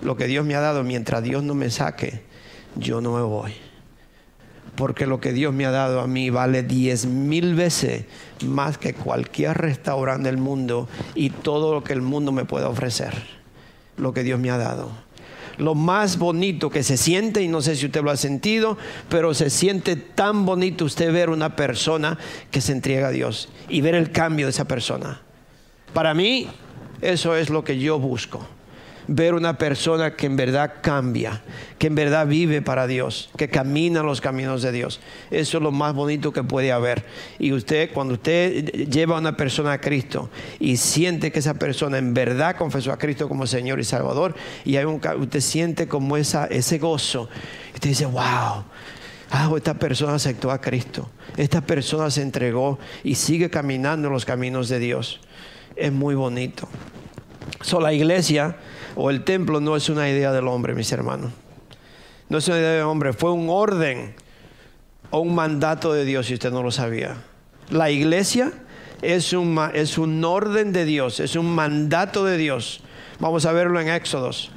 [0.00, 2.22] Lo que Dios me ha dado, mientras Dios no me saque,
[2.76, 3.54] yo no me voy.
[4.76, 8.06] Porque lo que Dios me ha dado a mí vale diez mil veces
[8.44, 13.14] más que cualquier restaurante del mundo y todo lo que el mundo me pueda ofrecer.
[13.96, 15.03] Lo que Dios me ha dado
[15.58, 19.34] lo más bonito que se siente, y no sé si usted lo ha sentido, pero
[19.34, 22.18] se siente tan bonito usted ver una persona
[22.50, 25.22] que se entrega a Dios y ver el cambio de esa persona.
[25.92, 26.48] Para mí,
[27.00, 28.46] eso es lo que yo busco
[29.06, 31.42] ver una persona que en verdad cambia,
[31.78, 35.00] que en verdad vive para Dios, que camina los caminos de Dios.
[35.30, 37.04] Eso es lo más bonito que puede haber.
[37.38, 41.98] Y usted, cuando usted lleva a una persona a Cristo y siente que esa persona
[41.98, 46.16] en verdad confesó a Cristo como Señor y Salvador, y hay un, usted siente como
[46.16, 47.28] esa, ese gozo,
[47.72, 48.64] y usted dice, wow.
[49.30, 51.10] Ah, esta persona aceptó a Cristo.
[51.36, 55.18] Esta persona se entregó y sigue caminando en los caminos de Dios.
[55.74, 56.68] Es muy bonito.
[57.80, 58.56] La iglesia
[58.96, 61.32] o el templo no es una idea del hombre, mis hermanos.
[62.28, 64.14] No es una idea del hombre, fue un orden
[65.10, 67.16] o un mandato de Dios, si usted no lo sabía.
[67.70, 68.52] La iglesia
[69.02, 72.80] es un, es un orden de Dios, es un mandato de Dios.
[73.20, 74.50] Vamos a verlo en Éxodos.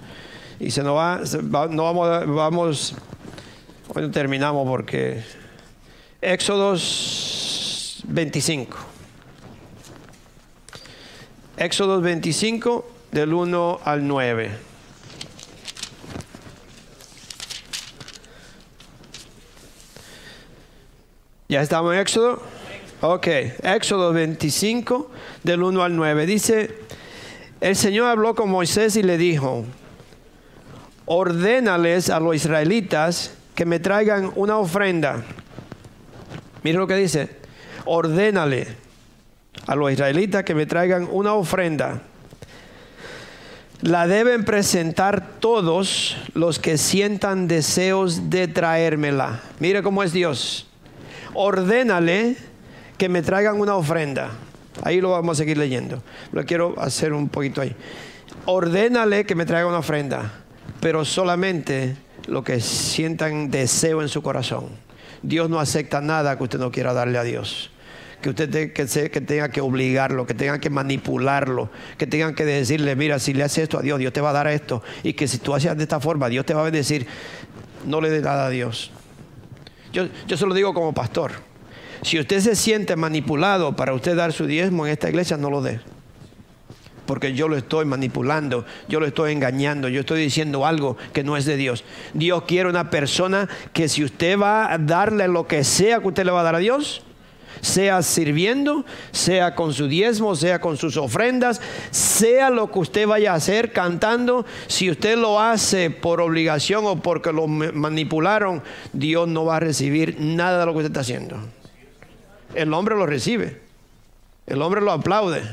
[0.60, 1.21] Y se nos va,
[1.69, 2.95] no vamos, vamos,
[3.93, 5.23] bueno, terminamos porque
[6.21, 8.76] Éxodos 25.
[11.58, 14.51] Éxodos 25 del 1 al 9.
[21.49, 22.43] ¿Ya estamos en Éxodo?
[23.01, 23.25] Ok,
[23.63, 25.10] Éxodo 25
[25.43, 26.27] del 1 al 9.
[26.27, 26.77] Dice,
[27.60, 29.65] el Señor habló con Moisés y le dijo,
[31.08, 35.23] ordénales a los israelitas que me traigan una ofrenda.
[36.62, 37.30] Mira lo que dice,
[37.86, 38.67] ordénale
[39.65, 42.03] a los israelitas que me traigan una ofrenda
[43.82, 49.42] la deben presentar todos los que sientan deseos de traérmela.
[49.60, 50.68] Mire cómo es Dios.
[51.34, 52.38] Ordénale
[52.98, 54.32] que me traigan una ofrenda.
[54.84, 56.02] Ahí lo vamos a seguir leyendo.
[56.32, 57.76] Lo quiero hacer un poquito ahí.
[58.46, 60.32] Ordénale que me traiga una ofrenda,
[60.80, 61.96] pero solamente
[62.28, 64.70] lo que sientan deseo en su corazón.
[65.22, 67.72] Dios no acepta nada que usted no quiera darle a Dios
[68.21, 72.95] que usted que, que tenga que obligarlo, que tenga que manipularlo, que tengan que decirle,
[72.95, 74.82] mira, si le haces esto a Dios, Dios te va a dar esto.
[75.03, 77.08] Y que si tú haces de esta forma, Dios te va a decir,
[77.86, 78.91] no le dé nada a Dios.
[79.93, 81.32] Yo, yo se lo digo como pastor.
[82.01, 85.62] Si usted se siente manipulado para usted dar su diezmo en esta iglesia, no lo
[85.62, 85.80] dé.
[87.06, 91.38] Porque yo lo estoy manipulando, yo lo estoy engañando, yo estoy diciendo algo que no
[91.38, 91.86] es de Dios.
[92.13, 96.25] Dios quiere una persona que si usted va a darle lo que sea que usted
[96.25, 97.01] le va a dar a Dios,
[97.62, 103.34] sea sirviendo, sea con su diezmo, sea con sus ofrendas, sea lo que usted vaya
[103.34, 109.46] a hacer cantando, si usted lo hace por obligación o porque lo manipularon, Dios no
[109.46, 111.38] va a recibir nada de lo que usted está haciendo.
[112.54, 113.62] El hombre lo recibe,
[114.46, 115.43] el hombre lo aplaude,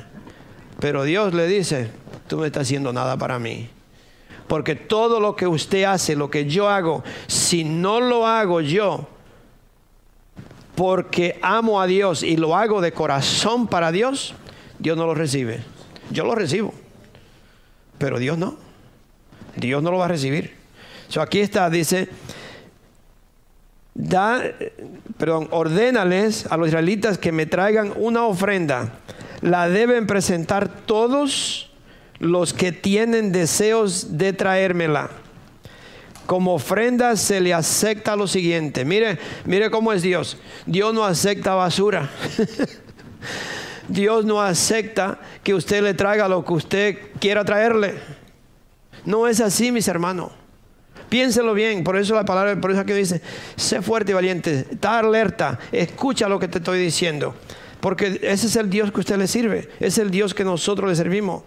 [0.80, 1.90] pero Dios le dice,
[2.28, 3.68] tú no estás haciendo nada para mí.
[4.46, 9.08] Porque todo lo que usted hace, lo que yo hago, si no lo hago yo,
[10.74, 14.34] porque amo a Dios y lo hago de corazón para Dios,
[14.78, 15.62] Dios no lo recibe.
[16.10, 16.74] Yo lo recibo,
[17.98, 18.56] pero Dios no.
[19.56, 20.54] Dios no lo va a recibir.
[21.08, 22.08] So aquí está, dice,
[23.94, 24.42] da,
[25.16, 28.94] perdón, ordénales a los israelitas que me traigan una ofrenda.
[29.40, 31.70] La deben presentar todos
[32.18, 35.10] los que tienen deseos de traérmela.
[36.26, 38.84] Como ofrenda se le acepta lo siguiente.
[38.84, 40.38] Mire, mire cómo es Dios.
[40.66, 42.10] Dios no acepta basura.
[43.88, 47.94] Dios no acepta que usted le traiga lo que usted quiera traerle.
[49.04, 50.32] No es así, mis hermanos.
[51.08, 53.20] Piénselo bien, por eso la palabra, por eso aquí dice,
[53.56, 57.36] sé fuerte y valiente, está alerta, escucha lo que te estoy diciendo,
[57.80, 60.96] porque ese es el Dios que usted le sirve, es el Dios que nosotros le
[60.96, 61.44] servimos.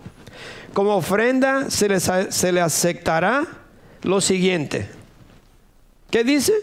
[0.74, 3.46] Como ofrenda se le, se le aceptará
[4.08, 4.90] lo siguiente.
[6.10, 6.54] ¿Qué dice?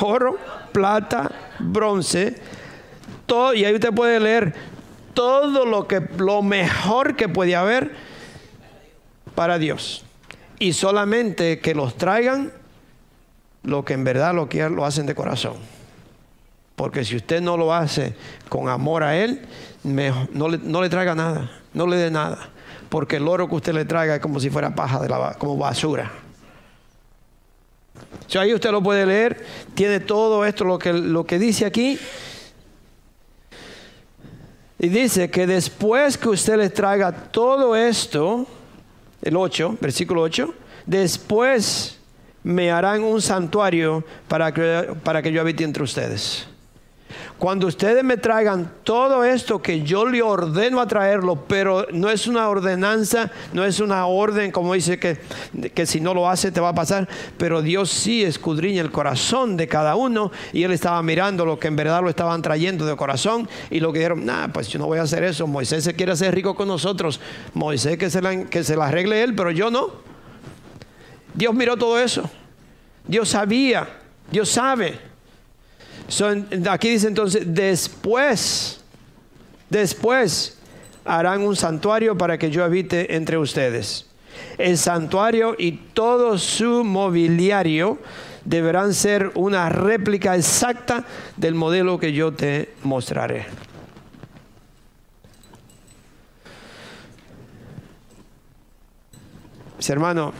[0.00, 0.38] Oro,
[0.72, 2.36] plata, bronce,
[3.26, 4.54] todo, y ahí usted puede leer
[5.12, 7.92] todo lo que lo mejor que puede haber
[9.34, 10.04] para Dios.
[10.58, 12.52] Y solamente que los traigan
[13.62, 15.54] lo que en verdad lo que lo hacen de corazón.
[16.76, 18.14] Porque si usted no lo hace
[18.48, 19.42] con amor a Él,
[19.82, 22.50] no, le, no le traiga nada, no le dé nada.
[22.88, 25.56] Porque el oro que usted le traiga es como si fuera paja de la como
[25.56, 26.25] basura.
[28.26, 31.98] Si ahí usted lo puede leer, tiene todo esto lo que, lo que dice aquí.
[34.78, 38.46] Y dice que después que usted le traiga todo esto,
[39.22, 41.98] el 8, versículo 8, después
[42.42, 44.52] me harán un santuario para
[45.02, 46.46] para que yo habite entre ustedes.
[47.38, 52.26] Cuando ustedes me traigan todo esto que yo le ordeno a traerlo, pero no es
[52.26, 55.18] una ordenanza, no es una orden como dice que,
[55.74, 59.58] que si no lo hace te va a pasar, pero Dios sí escudriña el corazón
[59.58, 62.96] de cada uno y él estaba mirando lo que en verdad lo estaban trayendo de
[62.96, 65.94] corazón y lo que dijeron, nah, pues yo no voy a hacer eso, Moisés se
[65.94, 67.20] quiere hacer rico con nosotros,
[67.52, 69.90] Moisés que se la, que se la arregle él, pero yo no.
[71.34, 72.30] Dios miró todo eso,
[73.06, 73.86] Dios sabía,
[74.30, 75.15] Dios sabe
[76.70, 78.80] aquí dice entonces, después,
[79.68, 80.58] después
[81.04, 84.06] harán un santuario para que yo habite entre ustedes.
[84.58, 87.98] El santuario y todo su mobiliario
[88.44, 91.04] deberán ser una réplica exacta
[91.36, 93.46] del modelo que yo te mostraré.
[99.76, 100.32] Mis hermanos,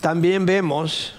[0.00, 1.14] también vemos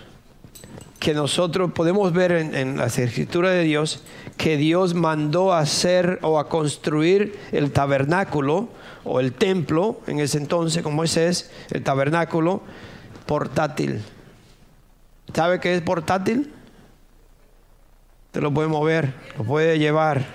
[1.08, 4.04] que nosotros podemos ver en, las escrituras de Dios
[4.36, 8.68] que Dios mandó a hacer o a construir el tabernáculo
[9.06, 12.62] o el templo en ese entonces con Moisés, el tabernáculo
[13.26, 14.02] portátil.
[15.34, 16.52] ¿Sabe qué es portátil?
[18.32, 20.26] Te lo puede mover, lo puede llevar.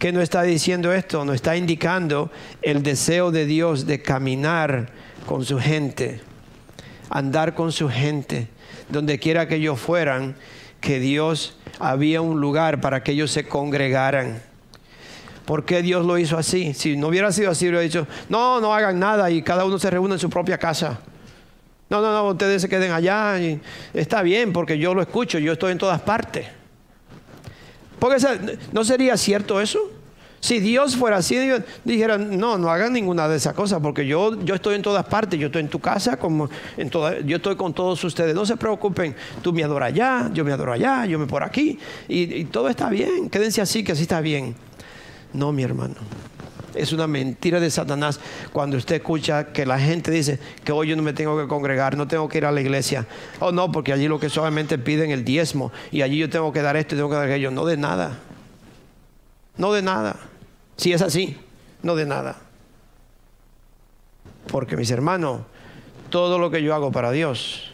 [0.00, 1.24] ¿Qué no está diciendo esto?
[1.24, 4.88] Nos está indicando el deseo de Dios de caminar
[5.24, 6.20] con su gente,
[7.10, 8.48] andar con su gente
[8.94, 10.36] donde quiera que ellos fueran,
[10.80, 14.42] que Dios había un lugar para que ellos se congregaran.
[15.44, 16.72] ¿Por qué Dios lo hizo así?
[16.72, 19.90] Si no hubiera sido así, hubiera dicho, no, no hagan nada y cada uno se
[19.90, 21.00] reúne en su propia casa.
[21.90, 23.36] No, no, no, ustedes se queden allá
[23.92, 26.46] está bien porque yo lo escucho, yo estoy en todas partes.
[27.98, 28.16] Porque
[28.72, 29.78] ¿no sería cierto eso?
[30.44, 31.38] Si Dios fuera así,
[31.84, 35.40] dijeran, no, no hagan ninguna de esas cosas, porque yo, yo estoy en todas partes,
[35.40, 38.34] yo estoy en tu casa, como en toda, yo estoy con todos ustedes.
[38.34, 41.78] No se preocupen, tú me adoras allá, yo me adoro allá, yo me por aquí,
[42.08, 44.54] y, y todo está bien, quédense así, que así está bien.
[45.32, 45.94] No, mi hermano.
[46.74, 48.20] Es una mentira de Satanás
[48.52, 51.96] cuando usted escucha que la gente dice que hoy yo no me tengo que congregar,
[51.96, 53.06] no tengo que ir a la iglesia.
[53.40, 56.60] Oh, no, porque allí lo que solamente piden el diezmo y allí yo tengo que
[56.60, 57.50] dar esto y tengo que dar aquello.
[57.50, 58.18] No de nada.
[59.56, 60.16] No de nada.
[60.76, 61.36] Si es así,
[61.82, 62.36] no de nada.
[64.48, 65.42] Porque mis hermanos,
[66.10, 67.72] todo lo que yo hago para Dios,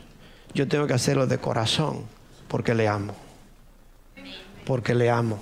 [0.55, 2.05] yo tengo que hacerlo de corazón,
[2.49, 3.15] porque le amo.
[4.65, 5.39] Porque le amo.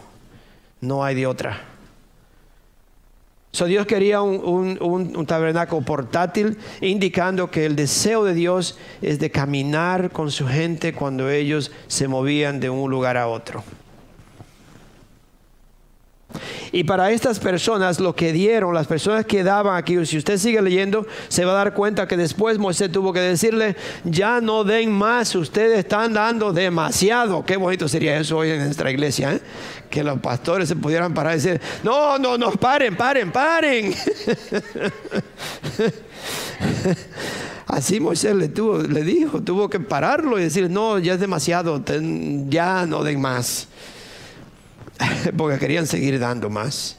[0.81, 1.61] No hay de otra.
[3.53, 9.31] So Dios quería un, un, tabernáculo portátil, indicando que el deseo de Dios es de
[9.31, 13.65] caminar con su gente cuando ellos se movían de un lugar a otro.
[16.73, 20.61] Y para estas personas lo que dieron, las personas que daban aquí, si usted sigue
[20.63, 24.91] leyendo, se va a dar cuenta que después Moisés tuvo que decirle, ya no den
[24.93, 27.45] más, ustedes están dando demasiado.
[27.45, 29.41] Qué bonito sería eso hoy en nuestra iglesia, ¿eh?
[29.91, 33.95] que los pastores se pudieran parar y decir, no, no, no, paren, paren, paren.
[37.67, 41.83] Así Moisés le, tuvo, le dijo, tuvo que pararlo y decir, no, ya es demasiado,
[42.49, 43.69] ya no den más.
[45.37, 46.97] porque querían seguir dando más.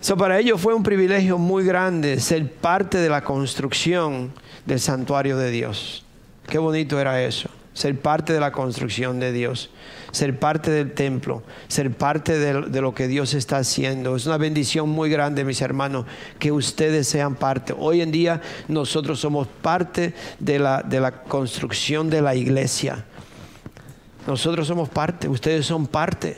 [0.00, 4.32] So, para ellos fue un privilegio muy grande ser parte de la construcción
[4.64, 6.04] del santuario de Dios.
[6.48, 9.68] Qué bonito era eso, ser parte de la construcción de Dios,
[10.10, 14.16] ser parte del templo, ser parte de, de, lo que Dios está haciendo.
[14.16, 16.06] Es una bendición muy grande, mis hermanos,
[16.38, 17.74] que ustedes sean parte.
[17.78, 23.04] Hoy en día nosotros somos parte de la, de la construcción de la iglesia.
[24.26, 26.36] Nosotros somos parte, ustedes son parte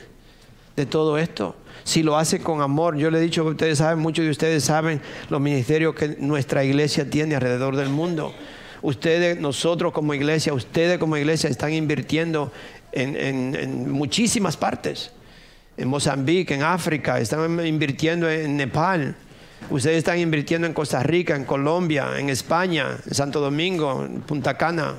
[0.75, 2.97] de todo esto si lo hace con amor.
[2.97, 6.63] Yo le he dicho que ustedes saben, muchos de ustedes saben los ministerios que nuestra
[6.63, 8.33] iglesia tiene alrededor del mundo.
[8.81, 12.51] Ustedes, nosotros como iglesia, ustedes como iglesia están invirtiendo
[12.91, 15.11] en, en, en muchísimas partes.
[15.77, 19.15] En Mozambique, en África, están invirtiendo en Nepal.
[19.69, 24.57] Ustedes están invirtiendo en Costa Rica, en Colombia, en España, en Santo Domingo, en Punta
[24.57, 24.95] Cana.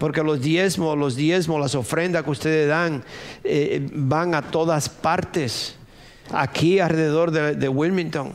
[0.00, 3.04] Porque los diezmos, los diezmos, las ofrendas que ustedes dan
[3.44, 5.76] eh, van a todas partes,
[6.32, 8.32] aquí alrededor de, Wilmington.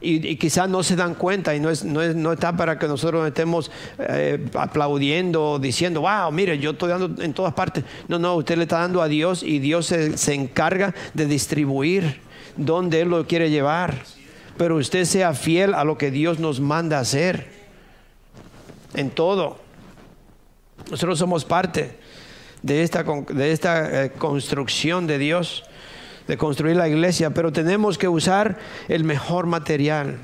[0.00, 2.78] Y, y, quizás no se dan cuenta y no, es, no, es, no está para
[2.78, 7.82] que nosotros estemos eh, aplaudiendo, diciendo, wow, mire, yo estoy dando en todas partes.
[8.06, 12.20] No, no, usted le está dando a Dios y Dios se, se encarga de distribuir
[12.56, 13.96] donde Él lo quiere llevar.
[14.56, 17.48] Pero usted sea fiel a lo que Dios nos manda hacer
[18.94, 19.63] en todo.
[20.90, 21.96] Nosotros somos parte
[22.62, 25.64] de esta, de esta eh, construcción de Dios,
[26.26, 28.58] de construir la iglesia, pero tenemos que usar
[28.88, 30.18] el mejor material.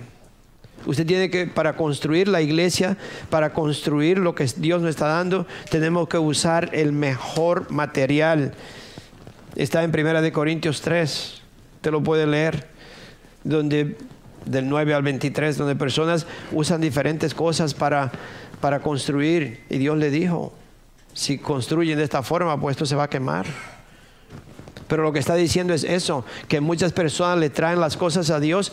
[0.86, 2.96] Usted tiene que, para construir la iglesia,
[3.28, 8.54] para construir lo que Dios nos está dando, tenemos que usar el mejor material.
[9.56, 11.42] Está en Primera de Corintios 3,
[11.82, 12.68] te lo puede leer,
[13.44, 13.96] donde
[14.46, 18.10] del 9 al 23, donde personas usan diferentes cosas para
[18.60, 19.64] para construir.
[19.70, 20.52] Y Dios le dijo,
[21.12, 23.46] si construyen de esta forma, pues esto se va a quemar.
[24.88, 28.40] Pero lo que está diciendo es eso, que muchas personas le traen las cosas a
[28.40, 28.72] Dios,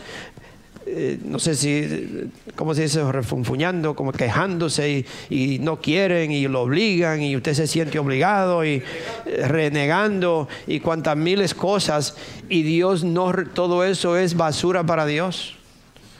[0.89, 3.11] eh, no sé si, ¿cómo se dice?
[3.11, 8.63] Refunfuñando, como quejándose y, y, no quieren y lo obligan y usted se siente obligado
[8.63, 8.81] y
[9.25, 12.15] eh, renegando y cuantas miles cosas
[12.47, 15.56] y Dios no, todo eso es basura para Dios.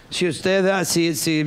[0.10, 1.45] Si usted, si, si,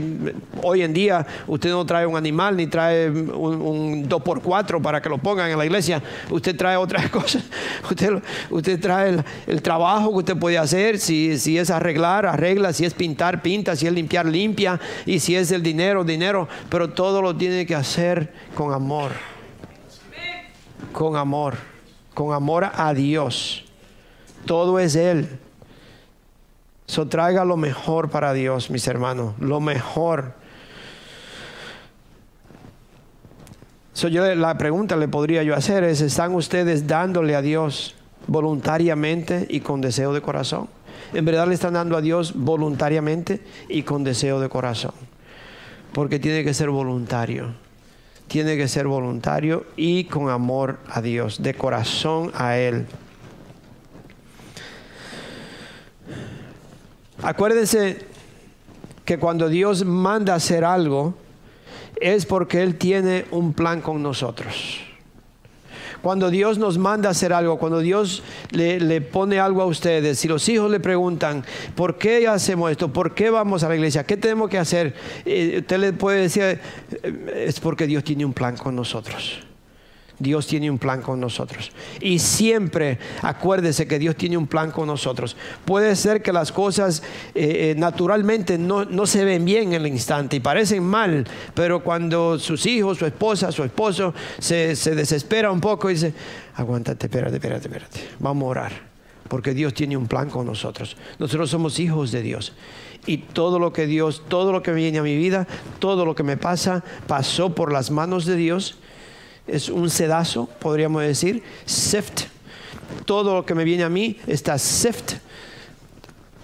[0.62, 5.08] hoy en día usted no trae un animal ni trae un, un 2x4 para que
[5.08, 7.42] lo pongan en la iglesia, usted trae otras cosas.
[7.88, 12.74] Usted, usted trae el, el trabajo que usted puede hacer, si, si, es arreglar, arregla,
[12.74, 16.90] si es pintar, pinta, si es limpiar, limpia, y si es el dinero, dinero, pero
[16.90, 19.12] todo lo tiene que hacer con amor.
[20.92, 21.56] Con amor,
[22.12, 23.64] con amor a Dios.
[24.44, 25.38] Todo es Él.
[26.90, 30.32] So, traiga lo mejor para Dios, mis hermanos, lo mejor.
[33.92, 37.94] So, yo, la pregunta le podría yo hacer es, ¿están ustedes dándole a Dios
[38.26, 40.68] voluntariamente y con deseo de corazón?
[41.12, 44.94] En verdad le están dando a Dios voluntariamente y con deseo de corazón.
[45.92, 47.54] Porque tiene que ser voluntario.
[48.26, 52.86] Tiene que ser voluntario y con amor a Dios, de corazón a Él.
[57.22, 57.98] Acuérdense
[59.04, 61.14] que cuando Dios manda hacer algo
[62.00, 64.80] es porque Él tiene un plan con nosotros.
[66.02, 70.28] Cuando Dios nos manda hacer algo, cuando Dios le, le, pone algo a ustedes, si
[70.28, 71.44] los hijos le preguntan,
[71.74, 72.90] ¿por qué hacemos esto?
[72.90, 74.04] ¿Por qué vamos a la iglesia?
[74.04, 74.94] ¿Qué tenemos que hacer?
[75.26, 76.58] Eh, usted le puede decir,
[77.34, 79.49] es porque Dios tiene un plan con nosotros.
[80.20, 81.72] Dios tiene un plan con nosotros.
[82.00, 85.34] Y siempre acuérdese que Dios tiene un plan con nosotros.
[85.64, 87.02] Puede ser que las cosas
[87.34, 92.38] eh, naturalmente no, no, se ven bien en el instante y parecen mal, pero cuando
[92.38, 96.12] sus hijos, su esposa, su esposo se, se desespera un poco y dice,
[96.54, 98.90] aguántate, espérate, espérate, espérate, vamos a orar.
[99.26, 100.96] Porque Dios tiene un plan con nosotros.
[101.20, 102.52] Nosotros somos hijos de Dios.
[103.06, 105.46] Y todo lo que Dios, todo lo que viene a mi vida,
[105.78, 108.80] todo lo que me pasa, pasó por las manos de Dios
[109.52, 112.22] es un sedazo, podríamos decir, sift.
[113.04, 115.14] Todo lo que me viene a mí está sift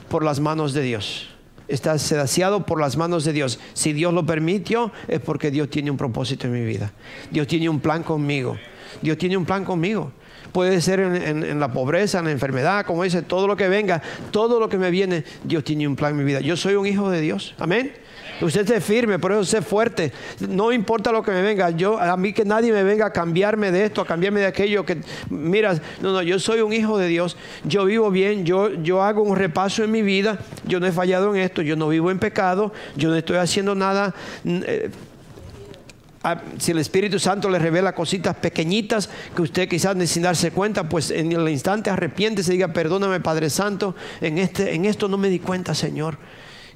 [0.08, 1.28] por las manos de Dios.
[1.68, 3.58] Está sedaciado por las manos de Dios.
[3.74, 6.92] Si Dios lo permitió, es porque Dios tiene un propósito en mi vida.
[7.30, 8.56] Dios tiene un plan conmigo.
[9.02, 10.12] Dios tiene un plan conmigo.
[10.52, 14.00] Puede ser en, la pobreza, en la enfermedad, como dice, todo lo que venga,
[14.30, 16.40] todo lo que me viene, Dios tiene un plan en mi vida.
[16.40, 17.54] Yo soy un hijo de Dios.
[17.58, 17.92] Amén.
[18.40, 20.12] Usted esté firme, por eso sé fuerte.
[20.48, 21.70] No importa lo que me venga.
[21.70, 24.84] Yo, a mí que nadie me venga a cambiarme de esto, a cambiarme de aquello.
[24.84, 27.36] Que, mira, no, no, yo soy un hijo de Dios.
[27.64, 28.44] Yo vivo bien.
[28.44, 30.38] Yo, yo hago un repaso en mi vida.
[30.66, 31.62] Yo no he fallado en esto.
[31.62, 32.72] Yo no vivo en pecado.
[32.96, 34.14] Yo no estoy haciendo nada.
[34.44, 34.90] Eh,
[36.58, 41.12] si el Espíritu Santo le revela cositas pequeñitas que usted quizás sin darse cuenta, pues
[41.12, 45.28] en el instante arrepiente y diga, perdóname Padre Santo, en, este, en esto no me
[45.28, 46.18] di cuenta, Señor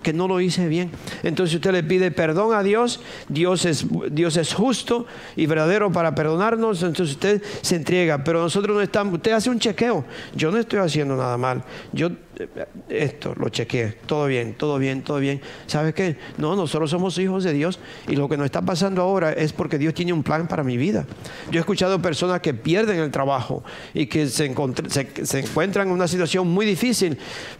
[0.03, 0.90] que no lo hice bien.
[1.22, 6.14] Entonces usted le pide perdón a Dios, Dios es, Dios es justo y verdadero para
[6.14, 10.59] perdonarnos, entonces usted se entrega, pero nosotros no estamos, usted hace un chequeo, yo no
[10.59, 12.11] estoy haciendo nada mal, yo
[12.88, 15.41] esto, lo chequeé, todo bien, todo bien, todo bien.
[15.66, 16.16] ¿Sabe qué?
[16.38, 17.78] No, nosotros somos hijos de Dios
[18.09, 20.76] y lo que nos está pasando ahora es porque Dios tiene un plan para mi
[20.76, 21.07] vida.
[21.51, 23.62] Yo he escuchado personas que pierden el trabajo
[23.95, 27.18] y que se, encuentran en una situación muy difícil,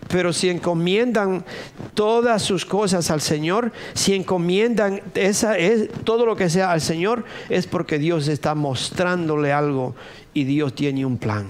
[0.09, 1.45] pero si encomiendan
[1.95, 5.01] todas sus cosas al Señor, si encomiendan
[6.05, 9.95] todo lo que sea al Señor, es porque Dios está mostrándole algo
[10.35, 11.49] y Dios tiene un plan.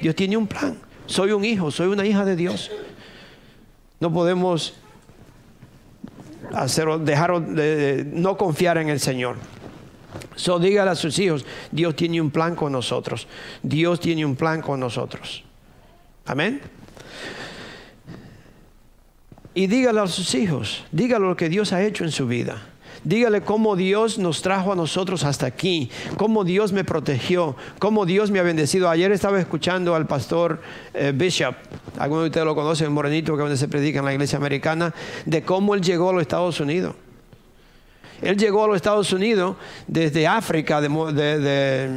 [0.00, 0.85] Dios tiene un plan.
[1.06, 2.70] Soy un hijo, soy una hija de Dios.
[4.00, 4.74] No podemos
[6.52, 9.36] hacer, dejar de, no confiar en el Señor.
[10.34, 13.26] So dígale a sus hijos, Dios tiene un plan con nosotros.
[13.62, 15.44] Dios tiene un plan con nosotros.
[16.26, 16.60] Amén.
[19.54, 22.62] Y dígale a sus hijos, dígale lo que Dios ha hecho en su vida.
[23.06, 28.32] Dígale cómo Dios nos trajo a nosotros hasta aquí, cómo Dios me protegió, cómo Dios
[28.32, 28.90] me ha bendecido.
[28.90, 30.60] Ayer estaba escuchando al pastor
[30.92, 31.54] eh, Bishop,
[32.00, 34.92] algunos de ustedes lo conocen, morenito que donde se predica en la iglesia americana,
[35.24, 36.96] de cómo él llegó a los Estados Unidos.
[38.22, 39.54] Él llegó a los Estados Unidos
[39.86, 41.90] desde África, de, de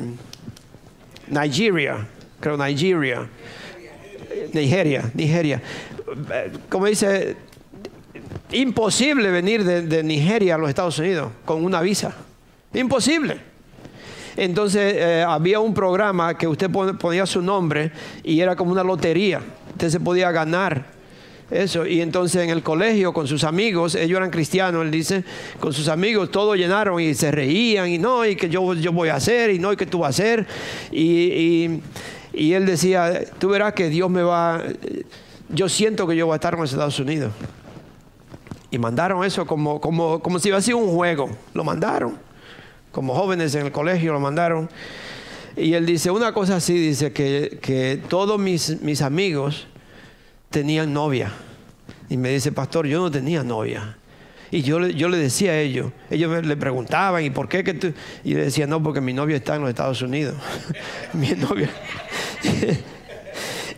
[1.28, 2.08] Nigeria,
[2.40, 3.28] creo Nigeria,
[4.54, 5.60] Nigeria, Nigeria.
[6.32, 7.36] Eh, como dice,
[8.52, 12.16] Imposible venir de, Nigeria a los Estados Unidos con una visa.
[12.74, 13.38] Imposible.
[14.36, 17.92] Entonces eh, había un programa que usted ponía su nombre
[18.24, 19.42] y era como una lotería.
[19.72, 20.86] Usted se podía ganar
[21.52, 21.86] eso.
[21.86, 25.24] Y entonces en el colegio con sus amigos, ellos eran cristianos, él dice,
[25.60, 29.10] con sus amigos todos llenaron y se reían y no, y que yo, yo voy
[29.10, 30.48] a hacer y no, y que tú vas a hacer.
[30.92, 31.82] Y,
[32.34, 34.64] y él decía, tú verás que Dios me va,
[35.50, 37.32] yo siento que yo voy a estar en los Estados Unidos.
[38.72, 41.30] Y mandaron eso como, como, como si iba a ser un juego.
[41.54, 42.18] Lo mandaron.
[42.92, 44.70] Como jóvenes en el colegio lo mandaron.
[45.56, 49.68] Y él dice una cosa así, dice que, todos mis, mis amigos
[50.50, 51.32] tenían novia.
[52.10, 53.98] Y me dice, pastor, yo no tenía novia.
[54.52, 57.94] Y yo, yo le decía a ellos, ellos le preguntaban, ¿y por qué que tú?
[58.24, 60.36] Y le decía, no, porque mi novia está en los Estados Unidos.
[61.14, 61.70] mi novia.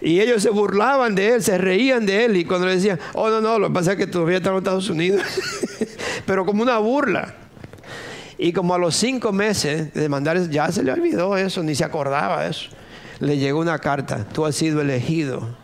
[0.02, 2.38] Y ellos se burlaban de él, se reían de él.
[2.38, 4.58] Y cuando le decían, oh, no, no, lo que pasa es que todavía está en
[4.58, 5.22] Estados Unidos.
[6.26, 7.36] Pero como una burla.
[8.38, 11.84] Y como a los cinco meses de mandar, ya se le olvidó eso, ni se
[11.84, 12.72] acordaba de eso.
[13.20, 15.62] Le llegó una carta, tú has sido elegido.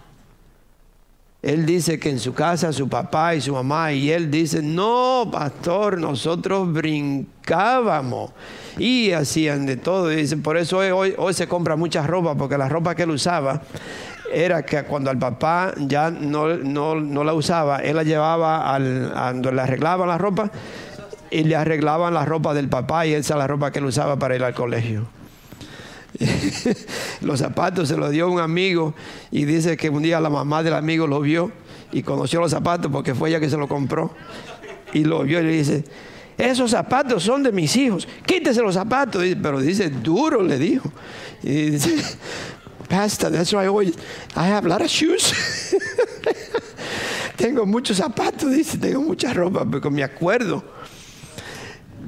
[1.41, 5.29] Él dice que en su casa su papá y su mamá y él dice, no,
[5.31, 8.31] pastor, nosotros brincábamos
[8.77, 10.11] y hacían de todo.
[10.11, 13.11] Y dice, por eso hoy, hoy se compra mucha ropa, porque la ropa que él
[13.11, 13.61] usaba
[14.31, 19.51] era que cuando el papá ya no, la usaba, él la llevaba al, a donde
[19.51, 20.51] le arreglaban la ropa
[21.29, 24.17] y le arreglaban la ropa del papá y esa es la ropa que él usaba
[24.17, 25.07] para ir al colegio.
[27.21, 28.95] los zapatos se los dio un amigo
[29.29, 31.51] y dice que un día la mamá del amigo lo vio
[31.91, 34.11] y conoció los zapatos porque fue ella que se lo compró
[34.93, 35.83] y lo vio y le dice,
[36.37, 40.91] esos zapatos son de mis hijos, quítese los zapatos, pero dice, duro, le dijo.
[41.41, 41.95] Y dice,
[42.89, 43.97] Pastor, that's why I always,
[44.35, 45.33] I have a lot of shoes.
[47.37, 50.63] tengo muchos zapatos, dice, tengo mucha ropa, pero me acuerdo.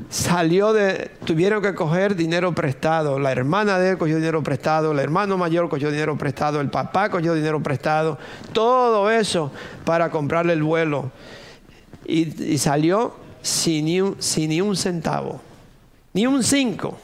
[0.09, 3.19] Salió de, tuvieron que coger dinero prestado.
[3.19, 7.09] La hermana de él cogió dinero prestado, el hermano mayor cogió dinero prestado, el papá
[7.09, 8.17] cogió dinero prestado.
[8.51, 9.51] Todo eso
[9.85, 11.11] para comprarle el vuelo.
[12.05, 15.41] Y, salió sin ni, un, sin ni un centavo,
[16.13, 16.97] ni un cinco,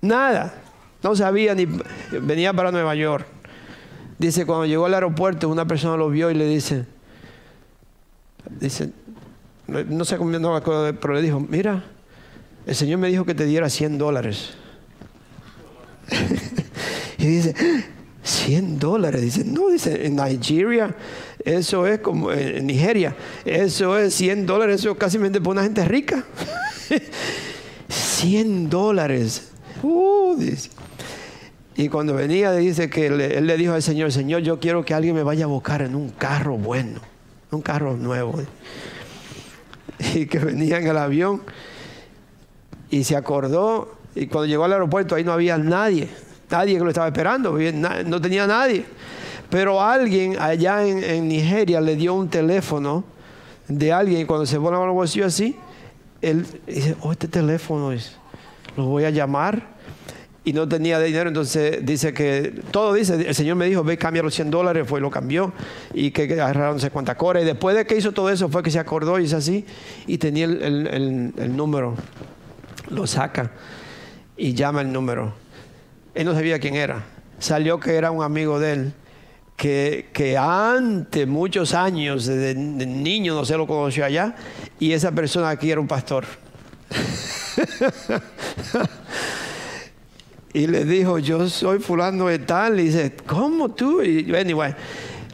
[0.00, 0.54] nada.
[1.02, 1.66] No sabía ni
[2.12, 3.26] venía para Nueva York.
[4.18, 6.84] Dice, cuando llegó al aeropuerto, una persona lo vio y le dice,
[8.60, 8.90] dice,
[9.66, 11.84] no sé cómo, no me acuerdo, pero le dijo, mira,
[12.66, 14.50] el Señor me dijo que te diera 100 dólares.
[17.18, 17.54] y dice,
[18.22, 19.22] 100 dólares.
[19.22, 20.94] Dice, no, dice, en Nigeria,
[21.42, 26.24] eso es como, en Nigeria, eso es 100 dólares, eso casi para una gente rica.
[27.88, 29.48] 100 dólares.
[29.82, 30.68] Uh, dice.
[31.80, 35.14] Y cuando venía, dice que él le dijo al Señor, Señor, yo quiero que alguien
[35.14, 37.00] me vaya a buscar en un carro bueno,
[37.50, 38.34] un carro nuevo.
[40.14, 41.40] Y que venía en el avión
[42.90, 46.10] y se acordó, y cuando llegó al aeropuerto ahí no había nadie,
[46.50, 47.58] nadie que lo estaba esperando,
[48.04, 48.84] no tenía nadie.
[49.48, 53.04] Pero alguien allá en, Nigeria le dio un teléfono
[53.68, 55.56] de alguien y cuando se pone el bolsillo así,
[56.20, 57.90] él dice, oh, este teléfono
[58.76, 59.79] lo voy a llamar
[60.44, 64.22] y no tenía dinero, entonces dice que todo dice, el Señor me dijo, ve, cambia
[64.22, 65.52] los 100 dólares, fue lo cambió
[65.92, 68.62] y que agarraron no sé cuánta cora y después de que hizo todo eso fue
[68.62, 69.66] que se acordó y es así
[70.06, 71.94] y tenía el, el número,
[72.88, 73.52] lo saca
[74.40, 75.34] y llama el número.
[76.14, 77.04] Él no sabía quién era,
[77.38, 78.92] salió que era un amigo de él.
[79.56, 84.34] Que, que, antes, muchos años, de, niño, no sé, lo conoció allá,
[84.78, 86.24] y esa persona aquí era un pastor.
[90.52, 92.80] y le dijo, yo soy fulano de tal.
[92.80, 94.02] Y dice, ¿cómo tú?
[94.02, 94.74] Y anyway,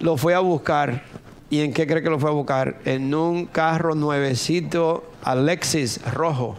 [0.00, 1.04] lo fue a buscar.
[1.48, 2.80] ¿Y en qué cree que lo fue a buscar?
[2.84, 6.58] En un carro nuevecito Alexis rojo.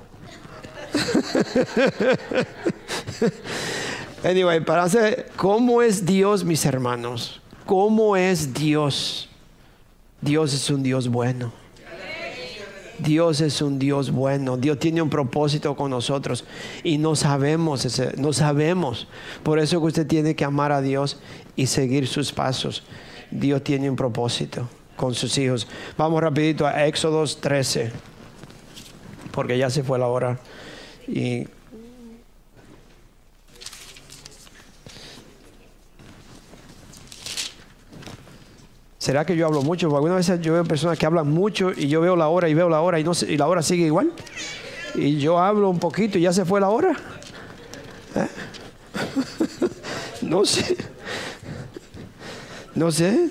[4.24, 7.42] anyway, para hacer, ¿cómo es Dios, mis hermanos?
[7.66, 9.30] ¿Cómo es Dios?
[10.22, 11.52] Dios es un Dios bueno.
[13.00, 16.46] Dios es un Dios bueno, Dios tiene un propósito con nosotros
[16.84, 17.88] y no sabemos,
[18.18, 19.08] no sabemos.
[19.44, 21.20] Por eso que usted tiene que amar a Dios
[21.56, 22.84] y seguir sus pasos.
[23.32, 25.68] Dios tiene un propósito con sus hijos.
[25.98, 27.92] Vamos rapidito a Éxodos 13,
[29.32, 30.40] porque ya se fue la hora.
[31.08, 31.48] Y
[39.08, 39.88] ¿Será que yo hablo mucho?
[39.88, 42.54] Porque algunas veces yo veo personas que hablan mucho y yo veo la hora y
[42.54, 44.12] veo la hora y, no, la hora sigue igual.
[44.96, 46.92] Y yo hablo un poquito y ya se fue la hora.
[48.16, 48.28] ¿Eh?
[50.24, 50.76] no sé.
[52.76, 53.30] No sé.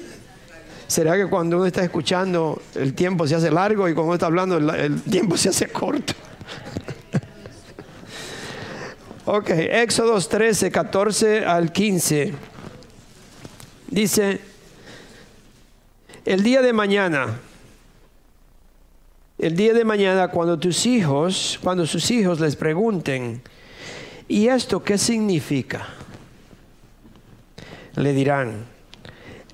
[0.87, 4.25] ¿Será que cuando uno está escuchando el tiempo se hace largo y cuando uno está
[4.25, 6.15] hablando el tiempo se hace corto?
[9.27, 12.33] ok, Éxodos 13, 14 al 15.
[13.89, 14.56] Dice,
[16.27, 17.39] el día de mañana,
[19.39, 23.41] el día de mañana cuando tus hijos, cuando sus hijos les pregunten,
[24.27, 25.87] ¿y esto qué significa?
[27.95, 28.65] Le dirán,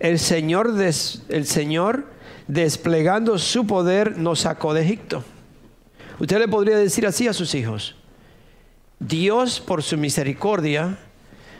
[0.01, 0.73] el Señor,
[1.29, 2.07] el Señor
[2.49, 5.23] desplegando su poder nos sacó de Egipto.
[6.19, 7.97] Usted le podría decir así a sus hijos,
[8.99, 10.97] Dios por su misericordia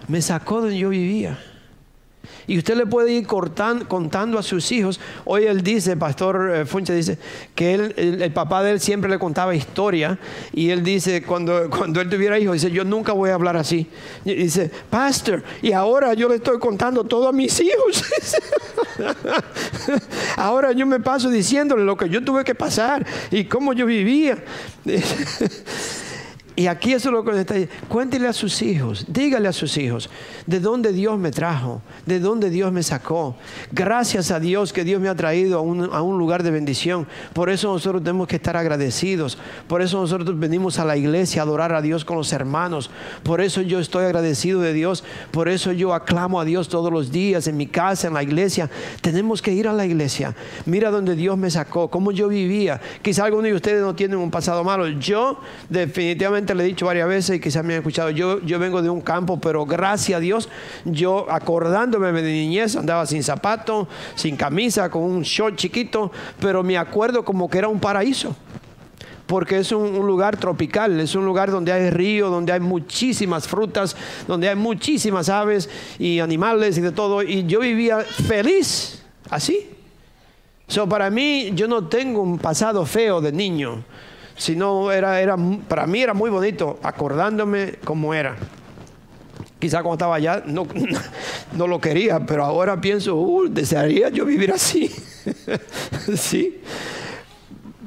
[0.09, 1.39] me sacó donde yo vivía
[2.47, 5.01] y usted le puede ir contando a sus hijos.
[5.25, 7.19] Hoy él dice, Pastor eh, Funche dice,
[7.55, 10.19] que el, papá de él siempre le contaba historia.
[10.53, 13.87] Y él dice, cuando, cuando él tuviera hijos, dice, yo nunca voy a hablar así.
[14.25, 18.05] Dice, Pastor, y ahora yo le estoy contando todo a mis hijos.
[20.37, 24.39] ahora yo me paso diciéndole lo que yo tuve que pasar y cómo yo vivía.
[26.55, 27.87] Y aquí eso es lo que está diciendo.
[27.89, 30.11] Cuéntele a sus hijos, dígale a sus hijos
[30.47, 33.37] de dónde Dios me trajo, de dónde Dios me sacó.
[33.71, 37.07] Gracias a Dios que Dios me ha traído a un, a un, lugar de bendición.
[37.33, 39.39] Por eso nosotros tenemos que estar agradecidos.
[39.67, 42.91] Por eso nosotros venimos a la iglesia a adorar a Dios con los hermanos.
[43.23, 45.05] Por eso yo estoy agradecido de Dios.
[45.31, 48.69] Por eso yo aclamo a Dios todos los días en mi casa, en la iglesia.
[49.01, 50.35] Tenemos que ir a la iglesia.
[50.67, 52.79] Mira dónde Dios me sacó, cómo yo vivía.
[53.01, 54.87] Quizá algunos de ustedes no tienen un pasado malo.
[54.89, 55.41] Yo
[55.71, 58.91] definitivamente le he dicho varias veces y quizás me han escuchado, yo, yo vengo de
[58.91, 60.49] un campo, pero gracias a Dios,
[60.85, 66.63] yo acordándome de mi niñez, andaba sin zapato, sin camisa, con un short chiquito, pero
[66.63, 68.35] me acuerdo como que era un paraíso
[69.27, 73.49] porque es un, un, lugar tropical, es un lugar donde hay río, donde hay muchísimas
[73.49, 77.23] frutas, donde hay muchísimas aves y animales y de todo.
[77.23, 79.71] Y yo vivía feliz, así.
[80.67, 83.85] So, para mí, yo no tengo un pasado feo de niño
[84.37, 85.37] sino era, era,
[85.69, 88.37] para mí era muy bonito, acordándome cómo era.
[89.59, 90.67] Quizá cuando estaba allá no,
[91.57, 94.91] no lo quería, pero ahora pienso, uh, desearía yo vivir así.
[96.17, 96.61] sí.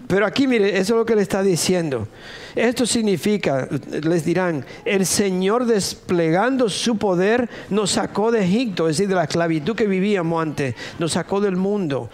[0.08, 2.08] Pero aquí, mire, eso es lo que le está diciendo.
[2.56, 3.68] Esto significa,
[4.02, 9.24] les dirán, el Señor desplegando su poder nos sacó de Egipto, es decir, de la
[9.24, 12.10] esclavitud que vivíamos antes, nos sacó del mundo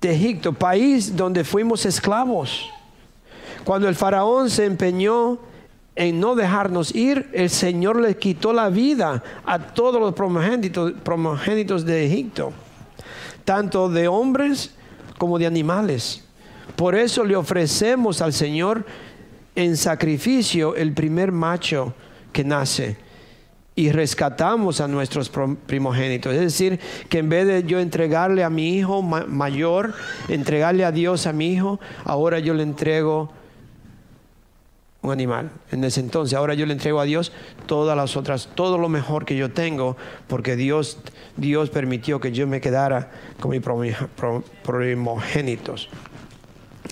[0.00, 2.70] de Egipto, país donde fuimos esclavos.
[3.64, 5.38] Cuando el faraón se empeñó
[5.94, 12.06] en no dejarnos ir, el Señor le quitó la vida a todos los primogénitos, de
[12.06, 12.52] Egipto,
[13.44, 14.74] tanto de hombres
[15.18, 16.24] como de animales.
[16.76, 18.86] Por eso le ofrecemos al Señor
[19.54, 21.92] en sacrificio el primer macho
[22.32, 23.09] que nace
[23.74, 25.30] y rescatamos a nuestros
[25.66, 26.34] primogénitos.
[26.34, 29.94] Es decir, que en vez de yo entregarle a mi hijo mayor,
[30.28, 33.30] entregarle a Dios a mi hijo, ahora yo le entrego
[35.02, 35.50] un animal.
[35.70, 37.32] En ese entonces, ahora yo le entrego a Dios
[37.66, 39.96] todas las otras, todo lo mejor que yo tengo,
[40.28, 40.98] porque Dios,
[41.36, 43.10] Dios permitió que yo me quedara
[43.40, 43.62] con mis
[44.62, 45.88] primogénitos.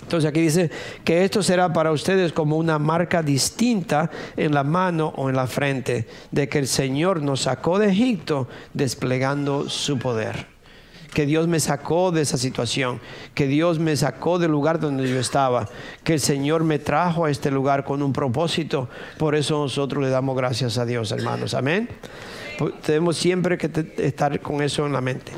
[0.01, 0.71] Entonces aquí dice
[1.03, 5.47] que esto será para ustedes como una marca distinta en la mano o en la
[5.47, 10.47] frente de que el Señor nos sacó de Egipto desplegando su poder.
[11.13, 12.99] Que Dios me sacó de esa situación,
[13.33, 15.67] que Dios me sacó del lugar donde yo estaba,
[16.03, 18.89] que el Señor me trajo a este lugar con un propósito.
[19.17, 21.55] Por eso nosotros le damos gracias a Dios, hermanos.
[21.55, 21.89] Amén.
[22.59, 25.31] Pues tenemos siempre que estar con eso en la mente.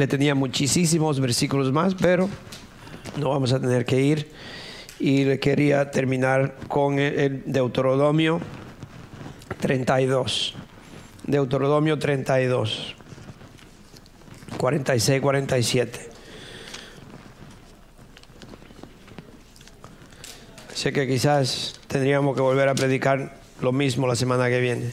[0.00, 2.26] Le tenía muchísimos versículos más, pero
[3.18, 4.32] no vamos a tener que ir.
[4.98, 8.40] Y le quería terminar con el Deuteronomio
[9.60, 10.54] 32.
[11.26, 12.94] Deuteronomio 32.
[14.56, 16.10] 46, 47.
[20.72, 24.92] Sé que quizás tendríamos que volver a predicar lo mismo la semana que viene.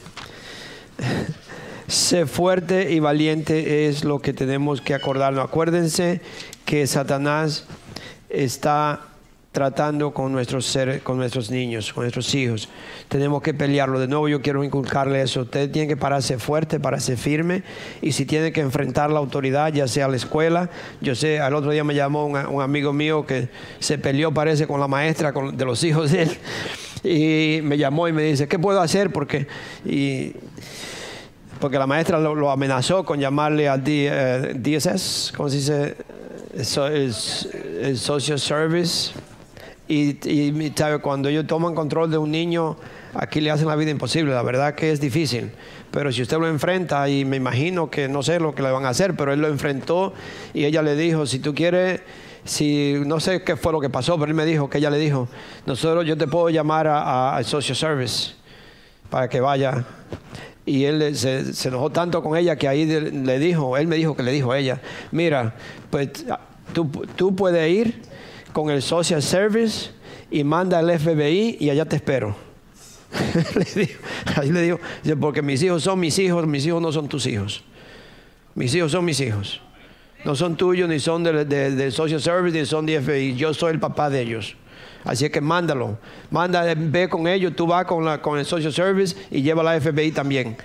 [1.87, 5.45] Sé fuerte y valiente es lo que tenemos que acordarnos.
[5.45, 6.19] Acuérdense
[6.65, 7.65] que Satanás
[8.29, 9.07] está
[9.53, 12.67] tratando con nuestros seres, con nuestros niños, con nuestros hijos.
[13.07, 13.99] Tenemos que pelearlo.
[13.99, 15.43] De nuevo yo quiero inculcarle eso.
[15.43, 17.63] Usted tiene que pararse fuerte, pararse firme
[18.01, 20.69] y si tiene que enfrentar la autoridad, ya sea la escuela.
[20.99, 23.47] Yo sé, al otro día me llamó un, amigo mío que
[23.79, 26.37] se peleó, parece, con la maestra de los hijos de él
[27.03, 29.11] y me llamó y me dice, ¿qué puedo hacer?
[29.11, 29.47] Porque
[31.59, 35.95] porque la maestra lo, amenazó con llamarle al DSS, ¿cómo se dice?
[36.53, 39.11] el, social service.
[39.87, 42.75] Y, y cuando ellos toman control de un niño,
[43.13, 44.33] aquí le hacen la vida imposible.
[44.33, 45.51] La verdad que es difícil.
[45.91, 48.85] Pero si usted lo enfrenta, y me imagino que no sé lo que le van
[48.85, 50.13] a hacer, pero él lo enfrentó
[50.53, 52.01] y ella le dijo, si tú quieres,
[52.43, 54.99] si no sé qué fue lo que pasó, pero él me dijo que ella le
[54.99, 55.29] dijo,
[55.65, 58.33] nosotros yo te puedo llamar al social service
[59.09, 59.85] para que vaya
[60.67, 64.21] y él se, enojó tanto con ella que ahí le dijo, él me dijo que
[64.21, 65.55] le dijo a ella, mira,
[65.89, 66.09] pues
[67.15, 68.01] tú, puedes ir
[68.51, 69.91] con el social service
[70.29, 72.35] y manda al FBI y allá te espero.
[73.55, 74.01] le dijo,
[74.35, 74.79] ahí le dijo,
[75.21, 77.63] porque mis hijos son mis hijos, mis hijos no son tus hijos.
[78.53, 79.61] Mis hijos son mis hijos.
[80.25, 83.35] No son tuyos, ni son del de, social service, ni son de FBI.
[83.35, 84.57] Yo soy el papá de ellos.
[85.07, 85.97] Así que mándalo.
[86.29, 89.79] Manda, ve con ellos, tú vas con, la, con el social service y lleva la
[89.79, 90.57] FBI también.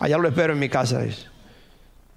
[0.00, 1.02] Allá lo espero en mi casa.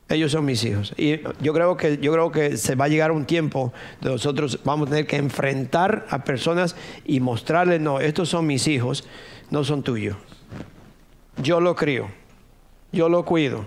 [0.08, 0.94] Ellos son mis hijos.
[0.98, 4.62] Y yo creo que yo creo que se va a llegar un tiempo de nosotros
[4.64, 9.06] vamos a tener que enfrentar a personas y mostrarles, no, estos son mis hijos,
[9.52, 10.16] no son tuyos.
[11.44, 12.08] Yo lo crío.
[12.94, 13.66] Yo lo cuido.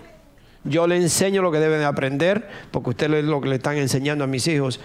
[0.63, 4.27] Yo le enseño lo que deben aprender, porque ustedes lo que le están enseñando a
[4.27, 4.79] mis hijos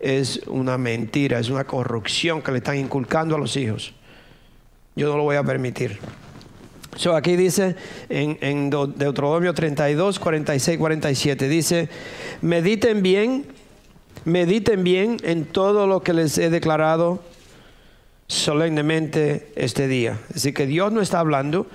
[0.00, 3.92] es una mentira, es una corrupción que le están inculcando a los hijos.
[4.96, 5.98] Yo no lo voy a permitir.
[6.96, 7.76] So, aquí dice
[8.08, 11.88] en, en Deuteronomio 32, 46, 47, dice,
[12.42, 13.46] mediten bien,
[14.24, 17.22] mediten bien en todo lo que les he declarado
[18.26, 20.18] solemnemente este día.
[20.34, 21.66] Así que Dios no está hablando,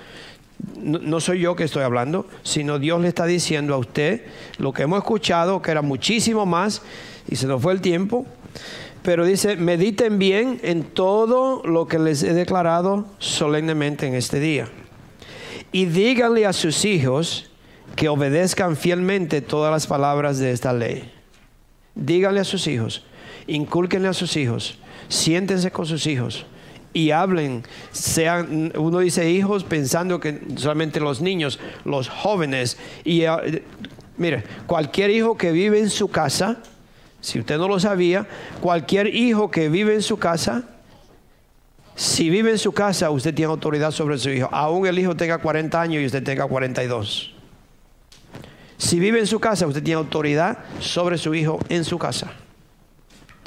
[0.78, 4.22] no, soy yo que estoy hablando, sino Dios le está diciendo a usted
[4.58, 6.82] lo que hemos escuchado, que era muchísimo más,
[7.28, 8.26] y se nos fue el tiempo.
[9.02, 14.68] Pero dice, mediten bien en todo lo que les he declarado solemnemente en este día.
[15.70, 17.50] Y díganle a sus hijos
[17.94, 21.12] que obedezcan fielmente todas las palabras de esta ley.
[21.94, 23.04] Díganle a sus hijos,
[23.46, 26.46] incúlquenle a sus hijos, siéntense con sus hijos
[26.96, 27.62] y hablen,
[27.92, 33.62] sean, uno dice hijos pensando que solamente los niños, los jóvenes, y eh,
[34.16, 36.62] mire, cualquier hijo que vive en su casa,
[37.26, 38.24] si usted no lo sabía,
[38.60, 40.62] cualquier hijo que vive en su casa,
[41.96, 44.48] si vive en su casa, usted tiene autoridad sobre su hijo.
[44.52, 47.34] Aún el hijo tenga 40 años y usted tenga 42.
[48.78, 52.30] Si vive en su casa, usted tiene autoridad sobre su hijo en su casa.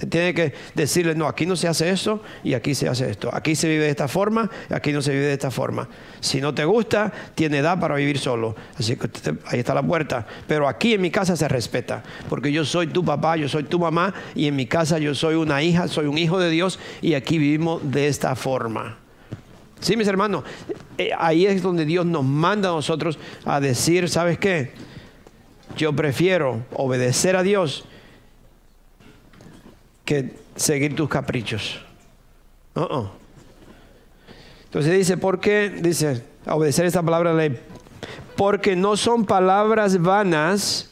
[0.07, 3.29] Tiene que decirle, no, aquí no se hace esto y aquí se hace esto.
[3.33, 5.87] Aquí se vive de esta forma aquí no se vive de esta forma.
[6.19, 8.55] Si no te gusta, tiene edad para vivir solo.
[8.77, 9.09] Así que
[9.45, 10.25] ahí está la puerta.
[10.47, 12.03] Pero aquí en mi casa se respeta.
[12.29, 15.35] Porque yo soy tu papá, yo soy tu mamá y en mi casa yo soy
[15.35, 18.97] una hija, soy un hijo de Dios y aquí vivimos de esta forma.
[19.79, 20.43] Sí, mis hermanos,
[20.97, 24.73] eh, ahí es donde Dios nos manda a nosotros a decir, ¿sabes qué?
[25.77, 27.85] Yo prefiero obedecer a Dios
[30.09, 31.79] que seguir tus caprichos.
[34.63, 35.69] Entonces dice, ¿por qué?
[35.69, 37.59] Dice, obedecer esta palabra de ley.
[38.35, 40.89] Porque no son palabras vanas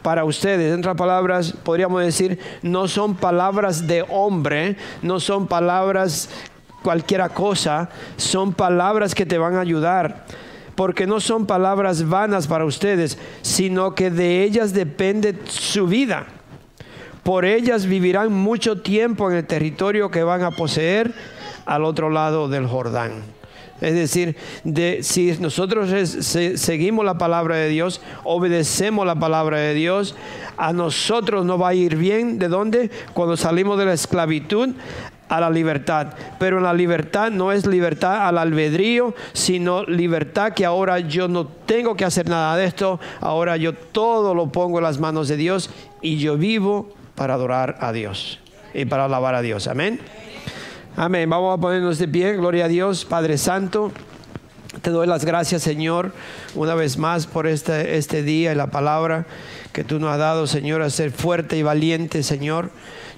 [0.00, 0.72] para ustedes.
[0.72, 6.28] En otras palabras, podríamos decir, no son palabras de hombre, no son palabras
[6.84, 10.24] cualquiera cosa, son palabras que te van a ayudar
[10.76, 16.26] porque no son palabras vanas para ustedes, sino que de ellas depende su vida.
[17.26, 21.12] Por ellas vivirán mucho tiempo en el territorio que van a poseer
[21.64, 23.14] al otro lado del Jordán.
[23.80, 30.14] Es decir, de, si nosotros seguimos la palabra de Dios, obedecemos la palabra de Dios,
[30.56, 32.38] a nosotros nos va a ir bien.
[32.38, 32.92] ¿De dónde?
[33.12, 34.68] Cuando salimos de la esclavitud
[35.28, 36.14] a la libertad.
[36.38, 41.96] Pero la libertad no es libertad al albedrío, sino libertad que ahora yo no tengo
[41.96, 45.70] que hacer nada de esto, ahora yo todo lo pongo en las manos de Dios
[46.00, 48.38] y yo vivo para adorar a Dios
[48.72, 49.66] y para alabar a Dios.
[49.66, 50.00] Amén.
[50.96, 51.28] Amén.
[51.28, 52.36] Vamos a ponernos de pie.
[52.36, 53.90] Gloria a Dios, Padre Santo.
[54.82, 56.12] Te doy las gracias, Señor,
[56.54, 59.26] una vez más por este, este día y la palabra
[59.72, 62.70] que tú nos has dado, Señor, a ser fuerte y valiente, Señor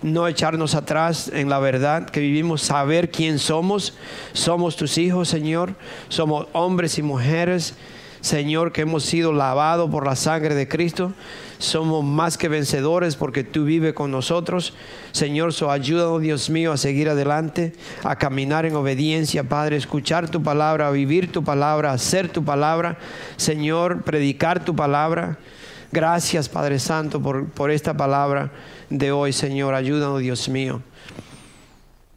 [0.02, 3.94] no echarnos atrás en la verdad, que vivimos saber quién somos.
[4.32, 5.74] Somos tus hijos, Señor.
[6.08, 7.74] Somos hombres y mujeres,
[8.20, 11.12] Señor, que hemos sido lavados por la sangre de Cristo.
[11.58, 14.74] Somos más que vencedores porque tú vives con nosotros.
[15.10, 17.72] Señor, so ayúdanos, Dios mío, a seguir adelante,
[18.04, 22.98] a caminar en obediencia, Padre, escuchar tu palabra, vivir tu palabra, a hacer tu palabra.
[23.36, 25.38] Señor, predicar tu palabra.
[25.90, 28.52] Gracias, Padre Santo, por, por esta palabra
[28.88, 29.74] de hoy, Señor.
[29.74, 30.82] Ayúdanos, Dios mío.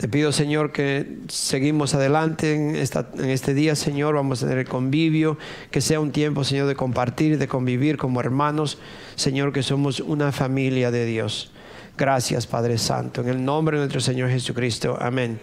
[0.02, 4.16] Te pido, Señor, que seguimos adelante en, este día, Señor.
[4.16, 5.38] Vamos a tener el convivio,
[5.70, 8.80] que sea un tiempo, Señor, de compartir, de convivir como hermanos.
[9.14, 11.52] Señor, que somos una familia de Dios.
[12.00, 13.22] Gracias, Padre Santo.
[13.22, 14.98] En el nombre de nuestro Señor Jesucristo.
[15.00, 15.40] Amén.